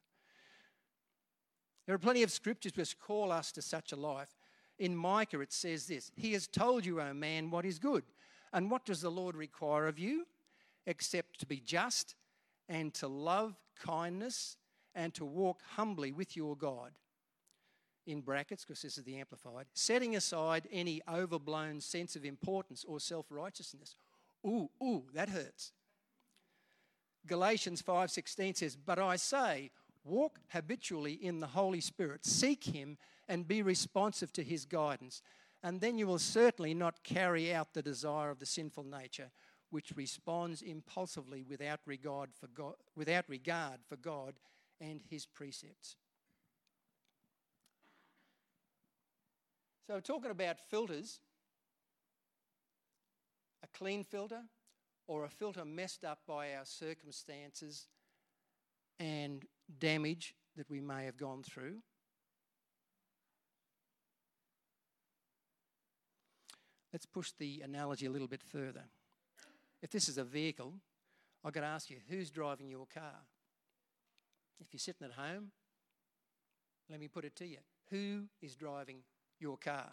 There 1.86 1.96
are 1.96 2.00
plenty 2.00 2.24
of 2.24 2.32
scriptures 2.32 2.74
which 2.76 3.00
call 3.00 3.32
us 3.32 3.52
to 3.54 3.62
such 3.62 3.92
a 3.92 3.98
life. 3.98 4.36
In 4.80 4.96
Micah, 4.96 5.42
it 5.42 5.52
says 5.52 5.88
this 5.88 6.12
He 6.16 6.34
has 6.34 6.48
told 6.48 6.86
you, 6.86 7.02
O 7.02 7.14
man, 7.14 7.50
what 7.50 7.66
is 7.66 7.80
good. 7.80 8.04
And 8.54 8.72
what 8.72 8.86
does 8.86 9.02
the 9.02 9.12
Lord 9.12 9.36
require 9.36 9.88
of 9.88 10.00
you? 10.00 10.26
Except 10.86 11.40
to 11.40 11.46
be 11.46 11.60
just 11.60 12.16
and 12.70 12.94
to 12.96 13.08
love 13.08 13.56
kindness 13.78 14.56
and 14.96 15.14
to 15.16 15.26
walk 15.26 15.62
humbly 15.76 16.14
with 16.14 16.38
your 16.38 16.56
God. 16.56 16.92
In 18.08 18.22
brackets, 18.22 18.64
because 18.64 18.82
this 18.82 18.98
is 18.98 19.04
the 19.04 19.20
Amplified, 19.20 19.66
setting 19.74 20.16
aside 20.16 20.66
any 20.72 21.02
overblown 21.10 21.82
sense 21.82 22.16
of 22.16 22.24
importance 22.24 22.86
or 22.88 23.02
self 23.02 23.26
righteousness. 23.30 23.98
Ooh, 24.46 24.70
ooh, 24.82 25.04
that 25.14 25.28
hurts. 25.28 25.74
Galatians 27.26 27.82
5:16 27.82 28.56
says, 28.56 28.78
"But 28.78 28.98
I 28.98 29.18
say, 29.18 29.72
walk 30.06 30.40
habitually 30.52 31.14
in 31.14 31.42
the 31.42 31.48
Holy 31.48 31.82
Spirit, 31.82 32.26
seek 32.26 32.64
him 32.64 32.98
and 33.28 33.46
be 33.46 33.62
responsive 33.62 34.32
to 34.34 34.44
his 34.44 34.66
guidance, 34.66 35.22
and 35.62 35.82
then 35.82 35.98
you 35.98 36.08
will 36.08 36.18
certainly 36.18 36.74
not 36.74 37.04
carry 37.04 37.54
out 37.54 37.74
the 37.74 37.84
desire 37.84 38.30
of 38.30 38.40
the 38.40 38.46
sinful 38.46 38.86
nature, 38.86 39.32
which 39.70 39.92
responds 39.98 40.62
impulsively 40.62 41.44
without 41.44 41.82
regard 41.86 42.34
for 42.34 42.48
God, 42.48 42.76
without 42.96 43.28
regard 43.28 43.84
for 43.86 43.98
God 43.98 44.40
and 44.80 45.02
his 45.10 45.26
precepts. 45.26 45.98
So, 49.88 50.02
talking 50.02 50.32
about 50.32 50.60
filters, 50.60 51.22
a 53.64 53.68
clean 53.78 54.04
filter 54.04 54.42
or 55.08 55.24
a 55.24 55.30
filter 55.30 55.64
messed 55.64 56.04
up 56.04 56.20
by 56.28 56.56
our 56.56 56.66
circumstances 56.66 57.88
and 59.00 59.46
damage 59.80 60.36
that 60.58 60.70
we 60.70 60.82
may 60.82 61.06
have 61.06 61.16
gone 61.16 61.42
through. 61.42 61.78
Let's 66.92 67.06
push 67.06 67.32
the 67.40 67.62
analogy 67.62 68.08
a 68.08 68.12
little 68.12 68.28
bit 68.28 68.44
further. 68.44 68.84
If 69.82 69.92
this 69.92 70.10
is 70.10 70.18
a 70.18 70.24
vehicle, 70.26 70.74
I've 71.46 71.54
got 71.54 71.62
to 71.62 71.68
ask 71.68 71.90
you 71.90 71.98
who's 72.10 72.30
driving 72.30 72.70
your 72.70 72.88
car? 72.94 73.16
If 74.60 74.74
you're 74.74 74.80
sitting 74.80 75.08
at 75.08 75.14
home, 75.14 75.52
let 76.90 77.00
me 77.00 77.08
put 77.08 77.24
it 77.24 77.38
to 77.38 77.48
you 77.48 77.60
who 77.90 78.24
is 78.42 78.56
driving 78.56 78.98
your 79.40 79.58
car? 79.58 79.92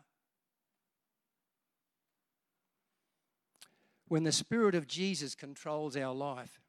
When 4.08 4.24
the 4.24 4.32
Spirit 4.32 4.74
of 4.74 4.86
Jesus 4.86 5.34
controls 5.34 5.96
our 5.96 6.14
life, 6.14 6.60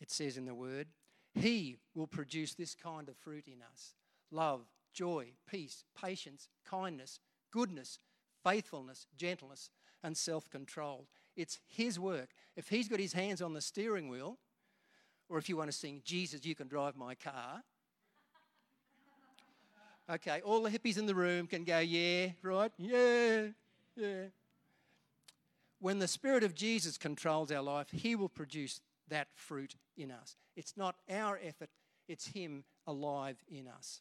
it 0.00 0.10
says 0.10 0.36
in 0.36 0.46
the 0.46 0.54
Word, 0.54 0.88
He 1.34 1.76
will 1.94 2.06
produce 2.06 2.54
this 2.54 2.74
kind 2.74 3.08
of 3.08 3.16
fruit 3.16 3.44
in 3.46 3.62
us 3.62 3.94
love, 4.30 4.62
joy, 4.92 5.32
peace, 5.48 5.84
patience, 6.00 6.48
kindness, 6.68 7.20
goodness, 7.50 7.98
faithfulness, 8.42 9.06
gentleness, 9.16 9.70
and 10.02 10.16
self 10.16 10.48
control. 10.50 11.08
It's 11.36 11.60
His 11.68 12.00
work. 12.00 12.30
If 12.56 12.68
He's 12.68 12.88
got 12.88 13.00
His 13.00 13.12
hands 13.12 13.42
on 13.42 13.52
the 13.52 13.60
steering 13.60 14.08
wheel, 14.08 14.38
or 15.28 15.38
if 15.38 15.48
you 15.48 15.56
want 15.56 15.70
to 15.70 15.76
sing, 15.76 16.02
Jesus, 16.04 16.44
you 16.44 16.54
can 16.54 16.68
drive 16.68 16.96
my 16.96 17.14
car. 17.14 17.62
Okay, 20.08 20.40
all 20.44 20.62
the 20.62 20.70
hippies 20.70 20.98
in 20.98 21.06
the 21.06 21.14
room 21.14 21.48
can 21.48 21.64
go, 21.64 21.80
yeah, 21.80 22.28
right? 22.42 22.70
Yeah, 22.78 23.46
yeah. 23.96 24.24
When 25.80 25.98
the 25.98 26.06
Spirit 26.08 26.44
of 26.44 26.54
Jesus 26.54 26.96
controls 26.96 27.50
our 27.50 27.62
life, 27.62 27.88
He 27.90 28.14
will 28.14 28.28
produce 28.28 28.80
that 29.08 29.28
fruit 29.34 29.74
in 29.96 30.12
us. 30.12 30.36
It's 30.56 30.76
not 30.76 30.96
our 31.10 31.40
effort, 31.42 31.70
it's 32.06 32.28
Him 32.28 32.64
alive 32.86 33.36
in 33.48 33.66
us. 33.66 34.00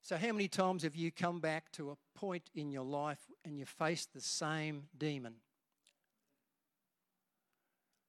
So, 0.00 0.16
how 0.16 0.32
many 0.32 0.48
times 0.48 0.82
have 0.82 0.96
you 0.96 1.10
come 1.10 1.40
back 1.40 1.70
to 1.72 1.90
a 1.90 2.18
point 2.18 2.50
in 2.54 2.70
your 2.70 2.84
life 2.84 3.20
and 3.44 3.58
you 3.58 3.64
faced 3.64 4.12
the 4.12 4.20
same 4.20 4.84
demon? 4.96 5.36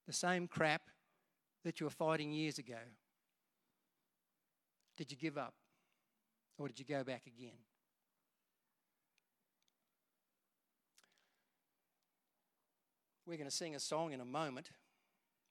The 0.06 0.14
same 0.14 0.48
crap 0.48 0.90
that 1.64 1.80
you 1.80 1.86
were 1.86 1.92
fighting 1.92 2.32
years 2.32 2.58
ago? 2.58 2.80
Did 4.98 5.12
you 5.12 5.18
give 5.18 5.38
up? 5.38 5.54
Or 6.58 6.68
did 6.68 6.80
you 6.80 6.86
go 6.86 7.04
back 7.04 7.24
again? 7.28 7.58
We're 13.26 13.38
going 13.38 13.50
to 13.50 13.56
sing 13.56 13.76
a 13.76 13.80
song 13.80 14.14
in 14.14 14.22
a 14.22 14.26
moment 14.26 14.70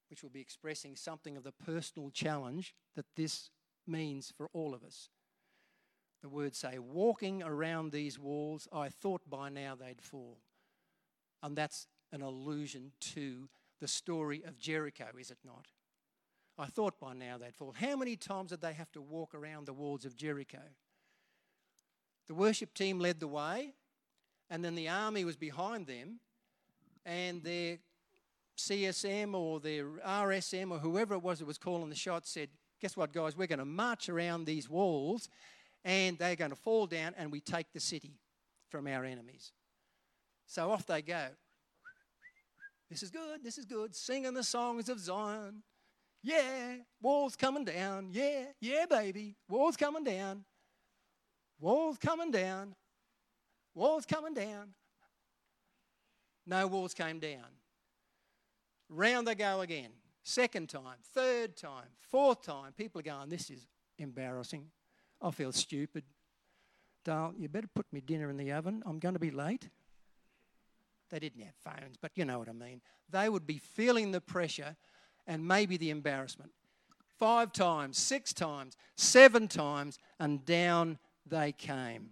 which 0.08 0.22
will 0.22 0.30
be 0.30 0.40
expressing 0.40 0.94
something 0.94 1.36
of 1.36 1.42
the 1.42 1.52
personal 1.52 2.10
challenge 2.10 2.74
that 2.94 3.06
this 3.16 3.50
means 3.86 4.32
for 4.36 4.48
all 4.52 4.74
of 4.74 4.84
us. 4.84 5.08
The 6.22 6.28
words 6.28 6.56
say, 6.56 6.78
Walking 6.78 7.42
around 7.42 7.90
these 7.90 8.18
walls, 8.18 8.68
I 8.72 8.88
thought 8.88 9.28
by 9.28 9.48
now 9.48 9.74
they'd 9.74 10.00
fall. 10.00 10.38
And 11.42 11.56
that's 11.56 11.88
an 12.12 12.22
allusion 12.22 12.92
to 13.00 13.48
the 13.80 13.88
story 13.88 14.42
of 14.46 14.56
Jericho, 14.56 15.06
is 15.18 15.30
it 15.30 15.38
not? 15.44 15.66
I 16.56 16.66
thought 16.66 17.00
by 17.00 17.14
now 17.14 17.36
they'd 17.38 17.54
fall. 17.54 17.74
How 17.76 17.96
many 17.96 18.16
times 18.16 18.50
did 18.50 18.60
they 18.60 18.74
have 18.74 18.92
to 18.92 19.02
walk 19.02 19.34
around 19.34 19.66
the 19.66 19.72
walls 19.72 20.04
of 20.04 20.16
Jericho? 20.16 20.62
The 22.26 22.34
worship 22.34 22.74
team 22.74 23.00
led 23.00 23.20
the 23.20 23.28
way, 23.28 23.74
and 24.48 24.64
then 24.64 24.74
the 24.74 24.88
army 24.88 25.24
was 25.24 25.36
behind 25.36 25.86
them, 25.86 26.20
and 27.04 27.42
their 27.42 27.78
CSM 28.56 29.34
or 29.34 29.60
their 29.60 29.84
RSM 30.06 30.70
or 30.70 30.78
whoever 30.78 31.14
it 31.14 31.22
was 31.22 31.40
that 31.40 31.46
was 31.46 31.58
calling 31.58 31.88
the 31.90 31.96
shots 31.96 32.30
said, 32.30 32.48
Guess 32.80 32.96
what, 32.96 33.12
guys? 33.12 33.36
We're 33.36 33.46
going 33.46 33.60
to 33.60 33.64
march 33.64 34.08
around 34.08 34.44
these 34.44 34.68
walls 34.68 35.28
and 35.84 36.18
they're 36.18 36.36
going 36.36 36.50
to 36.50 36.56
fall 36.56 36.86
down 36.86 37.14
and 37.16 37.32
we 37.32 37.40
take 37.40 37.72
the 37.72 37.80
city 37.80 38.18
from 38.68 38.86
our 38.86 39.04
enemies. 39.04 39.52
So 40.46 40.70
off 40.70 40.86
they 40.86 41.02
go. 41.02 41.28
This 42.90 43.02
is 43.02 43.10
good, 43.10 43.42
this 43.42 43.58
is 43.58 43.64
good. 43.64 43.94
Singing 43.94 44.34
the 44.34 44.42
songs 44.42 44.88
of 44.88 45.00
Zion. 45.00 45.62
Yeah, 46.24 46.76
walls 47.02 47.36
coming 47.36 47.66
down. 47.66 48.08
Yeah, 48.10 48.44
yeah, 48.58 48.86
baby. 48.88 49.36
Walls 49.46 49.76
coming 49.76 50.04
down. 50.04 50.44
Walls 51.60 51.98
coming 51.98 52.30
down. 52.30 52.74
Walls 53.74 54.06
coming 54.06 54.32
down. 54.32 54.72
No 56.46 56.66
walls 56.66 56.94
came 56.94 57.18
down. 57.18 57.44
Round 58.88 59.28
they 59.28 59.34
go 59.34 59.60
again. 59.60 59.90
Second 60.22 60.70
time, 60.70 60.96
third 61.12 61.56
time, 61.56 61.88
fourth 62.00 62.40
time. 62.40 62.72
People 62.72 63.00
are 63.00 63.04
going, 63.04 63.28
This 63.28 63.50
is 63.50 63.66
embarrassing. 63.98 64.70
I 65.20 65.30
feel 65.30 65.52
stupid. 65.52 66.04
Dale, 67.04 67.34
you 67.36 67.50
better 67.50 67.68
put 67.74 67.84
me 67.92 68.00
dinner 68.00 68.30
in 68.30 68.38
the 68.38 68.52
oven. 68.52 68.82
I'm 68.86 68.98
going 68.98 69.12
to 69.12 69.18
be 69.20 69.30
late. 69.30 69.68
They 71.10 71.18
didn't 71.18 71.42
have 71.42 71.54
phones, 71.54 71.96
but 72.00 72.12
you 72.14 72.24
know 72.24 72.38
what 72.38 72.48
I 72.48 72.52
mean. 72.52 72.80
They 73.10 73.28
would 73.28 73.46
be 73.46 73.58
feeling 73.58 74.10
the 74.10 74.22
pressure 74.22 74.74
and 75.26 75.46
maybe 75.46 75.76
the 75.76 75.90
embarrassment. 75.90 76.50
Five 77.18 77.52
times, 77.52 77.96
six 77.96 78.32
times, 78.32 78.76
seven 78.96 79.48
times, 79.48 79.98
and 80.18 80.44
down 80.44 80.98
they 81.26 81.52
came. 81.52 82.10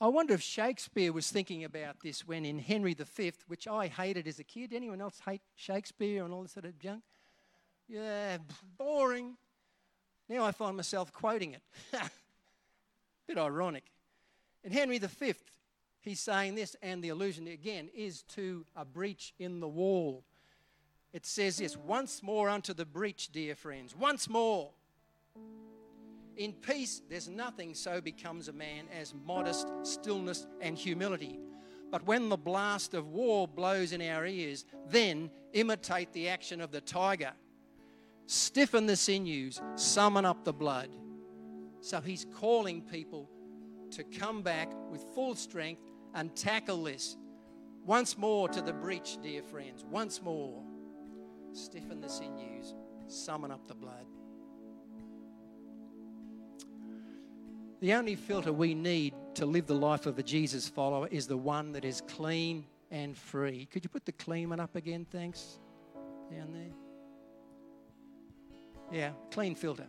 I 0.00 0.08
wonder 0.08 0.34
if 0.34 0.42
Shakespeare 0.42 1.12
was 1.12 1.30
thinking 1.30 1.62
about 1.62 2.00
this 2.02 2.26
when 2.26 2.44
in 2.44 2.58
Henry 2.58 2.94
V, 2.94 3.32
which 3.46 3.68
I 3.68 3.86
hated 3.86 4.26
as 4.26 4.40
a 4.40 4.44
kid. 4.44 4.72
Anyone 4.72 5.00
else 5.00 5.20
hate 5.24 5.42
Shakespeare 5.54 6.24
and 6.24 6.34
all 6.34 6.42
this 6.42 6.52
sort 6.52 6.64
of 6.64 6.76
junk? 6.80 7.04
Yeah, 7.88 8.38
boring. 8.76 9.36
Now 10.28 10.44
I 10.44 10.50
find 10.50 10.76
myself 10.76 11.12
quoting 11.12 11.54
it. 11.54 11.62
Bit 13.28 13.38
ironic. 13.38 13.84
In 14.64 14.72
Henry 14.72 14.98
V, 14.98 15.34
he's 16.02 16.20
saying 16.20 16.54
this, 16.54 16.76
and 16.82 17.02
the 17.02 17.08
allusion 17.08 17.46
again 17.46 17.88
is 17.94 18.22
to 18.34 18.66
a 18.76 18.84
breach 18.84 19.34
in 19.38 19.60
the 19.60 19.68
wall. 19.68 20.24
It 21.12 21.26
says 21.26 21.58
this 21.58 21.76
once 21.76 22.22
more 22.22 22.48
unto 22.48 22.74
the 22.74 22.86
breach, 22.86 23.30
dear 23.32 23.54
friends, 23.54 23.96
once 23.96 24.28
more. 24.28 24.70
In 26.36 26.52
peace, 26.54 27.02
there's 27.08 27.28
nothing 27.28 27.74
so 27.74 28.00
becomes 28.00 28.48
a 28.48 28.52
man 28.52 28.86
as 28.98 29.14
modest 29.26 29.68
stillness 29.82 30.46
and 30.60 30.76
humility. 30.76 31.38
But 31.90 32.06
when 32.06 32.30
the 32.30 32.38
blast 32.38 32.94
of 32.94 33.08
war 33.08 33.46
blows 33.46 33.92
in 33.92 34.00
our 34.00 34.24
ears, 34.26 34.64
then 34.88 35.30
imitate 35.52 36.12
the 36.14 36.28
action 36.28 36.62
of 36.62 36.70
the 36.70 36.80
tiger. 36.80 37.32
Stiffen 38.26 38.86
the 38.86 38.96
sinews, 38.96 39.60
summon 39.74 40.24
up 40.24 40.42
the 40.42 40.54
blood. 40.54 40.88
So 41.80 42.00
he's 42.00 42.24
calling 42.40 42.80
people 42.80 43.28
to 43.90 44.04
come 44.04 44.40
back 44.40 44.72
with 44.90 45.02
full 45.14 45.34
strength 45.34 45.82
and 46.14 46.34
tackle 46.36 46.84
this. 46.84 47.16
Once 47.84 48.16
more 48.16 48.48
to 48.48 48.62
the 48.62 48.72
breach, 48.72 49.18
dear 49.22 49.42
friends. 49.42 49.84
Once 49.84 50.22
more. 50.22 50.62
Stiffen 51.52 52.00
the 52.00 52.08
sinews, 52.08 52.74
summon 53.08 53.50
up 53.50 53.66
the 53.68 53.74
blood. 53.74 54.06
The 57.80 57.94
only 57.94 58.14
filter 58.14 58.52
we 58.52 58.74
need 58.74 59.12
to 59.34 59.44
live 59.44 59.66
the 59.66 59.74
life 59.74 60.06
of 60.06 60.18
a 60.18 60.22
Jesus 60.22 60.68
follower 60.68 61.08
is 61.10 61.26
the 61.26 61.36
one 61.36 61.72
that 61.72 61.84
is 61.84 62.00
clean 62.06 62.64
and 62.90 63.16
free. 63.16 63.66
Could 63.72 63.84
you 63.84 63.90
put 63.90 64.06
the 64.06 64.12
clean 64.12 64.50
one 64.50 64.60
up 64.60 64.76
again? 64.76 65.04
Thanks. 65.10 65.58
Down 66.30 66.52
there. 66.52 66.70
Yeah, 68.92 69.10
clean 69.30 69.54
filter. 69.54 69.86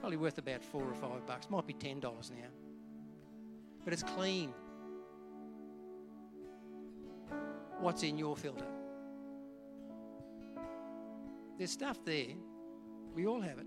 Probably 0.00 0.18
worth 0.18 0.38
about 0.38 0.62
four 0.62 0.82
or 0.82 0.94
five 0.94 1.26
bucks. 1.26 1.48
Might 1.48 1.66
be 1.66 1.72
ten 1.72 1.98
dollars 1.98 2.30
now. 2.30 2.48
But 3.84 3.92
it's 3.92 4.02
clean. 4.02 4.52
What's 7.84 8.02
in 8.02 8.16
your 8.16 8.34
filter? 8.34 8.64
There's 11.58 11.70
stuff 11.70 12.02
there. 12.02 12.28
We 13.14 13.26
all 13.26 13.42
have 13.42 13.58
it. 13.58 13.66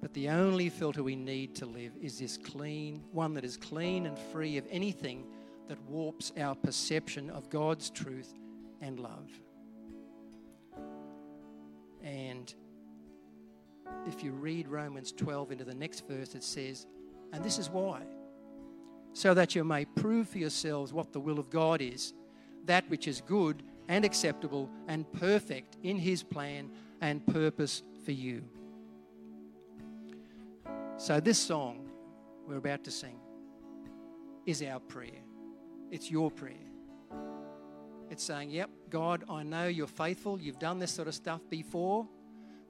But 0.00 0.14
the 0.14 0.30
only 0.30 0.70
filter 0.70 1.02
we 1.02 1.14
need 1.14 1.54
to 1.56 1.66
live 1.66 1.92
is 2.00 2.18
this 2.18 2.38
clean, 2.38 3.02
one 3.12 3.34
that 3.34 3.44
is 3.44 3.58
clean 3.58 4.06
and 4.06 4.18
free 4.18 4.56
of 4.56 4.66
anything 4.70 5.26
that 5.68 5.78
warps 5.82 6.32
our 6.40 6.54
perception 6.54 7.28
of 7.28 7.50
God's 7.50 7.90
truth 7.90 8.32
and 8.80 8.98
love. 8.98 9.28
And 12.02 12.54
if 14.06 14.24
you 14.24 14.32
read 14.32 14.66
Romans 14.66 15.12
12 15.12 15.52
into 15.52 15.64
the 15.64 15.74
next 15.74 16.08
verse, 16.08 16.34
it 16.34 16.42
says, 16.42 16.86
and 17.34 17.44
this 17.44 17.58
is 17.58 17.68
why, 17.68 18.00
so 19.16 19.32
that 19.32 19.54
you 19.54 19.64
may 19.64 19.82
prove 19.82 20.28
for 20.28 20.36
yourselves 20.36 20.92
what 20.92 21.14
the 21.14 21.18
will 21.18 21.38
of 21.38 21.48
God 21.48 21.80
is, 21.80 22.12
that 22.66 22.86
which 22.90 23.08
is 23.08 23.22
good 23.22 23.62
and 23.88 24.04
acceptable 24.04 24.68
and 24.88 25.10
perfect 25.10 25.78
in 25.82 25.96
His 25.96 26.22
plan 26.22 26.70
and 27.00 27.26
purpose 27.26 27.82
for 28.04 28.12
you. 28.12 28.44
So, 30.98 31.18
this 31.18 31.38
song 31.38 31.88
we're 32.46 32.58
about 32.58 32.84
to 32.84 32.90
sing 32.90 33.18
is 34.44 34.62
our 34.62 34.80
prayer. 34.80 35.22
It's 35.90 36.10
your 36.10 36.30
prayer. 36.30 36.68
It's 38.10 38.22
saying, 38.22 38.50
Yep, 38.50 38.68
God, 38.90 39.24
I 39.30 39.42
know 39.44 39.66
you're 39.66 39.86
faithful. 39.86 40.38
You've 40.38 40.58
done 40.58 40.78
this 40.78 40.92
sort 40.92 41.08
of 41.08 41.14
stuff 41.14 41.40
before, 41.48 42.06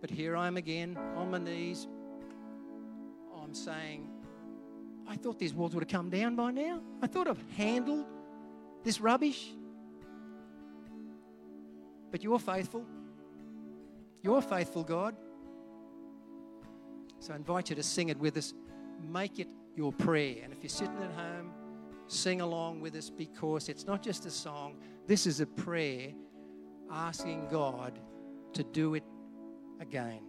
but 0.00 0.10
here 0.10 0.36
I 0.36 0.46
am 0.46 0.56
again 0.56 0.96
on 1.16 1.32
my 1.32 1.38
knees. 1.38 1.88
I'm 3.36 3.52
saying, 3.52 4.10
I 5.08 5.16
thought 5.16 5.38
these 5.38 5.54
walls 5.54 5.74
would 5.74 5.84
have 5.84 5.90
come 5.90 6.10
down 6.10 6.36
by 6.36 6.50
now. 6.50 6.80
I 7.02 7.06
thought 7.06 7.28
I've 7.28 7.42
handled 7.56 8.06
this 8.82 9.00
rubbish. 9.00 9.52
But 12.10 12.22
you're 12.22 12.38
faithful. 12.38 12.84
You're 14.22 14.42
faithful, 14.42 14.84
God. 14.84 15.16
So 17.20 17.32
I 17.32 17.36
invite 17.36 17.70
you 17.70 17.76
to 17.76 17.82
sing 17.82 18.08
it 18.08 18.18
with 18.18 18.36
us. 18.36 18.54
Make 19.12 19.38
it 19.38 19.48
your 19.76 19.92
prayer. 19.92 20.36
And 20.42 20.52
if 20.52 20.62
you're 20.62 20.70
sitting 20.70 20.96
at 21.02 21.12
home, 21.12 21.52
sing 22.08 22.40
along 22.40 22.80
with 22.80 22.94
us 22.94 23.10
because 23.10 23.68
it's 23.68 23.86
not 23.86 24.02
just 24.02 24.26
a 24.26 24.30
song, 24.30 24.76
this 25.06 25.26
is 25.26 25.40
a 25.40 25.46
prayer 25.46 26.10
asking 26.90 27.48
God 27.50 27.98
to 28.52 28.62
do 28.62 28.94
it 28.94 29.04
again. 29.80 30.20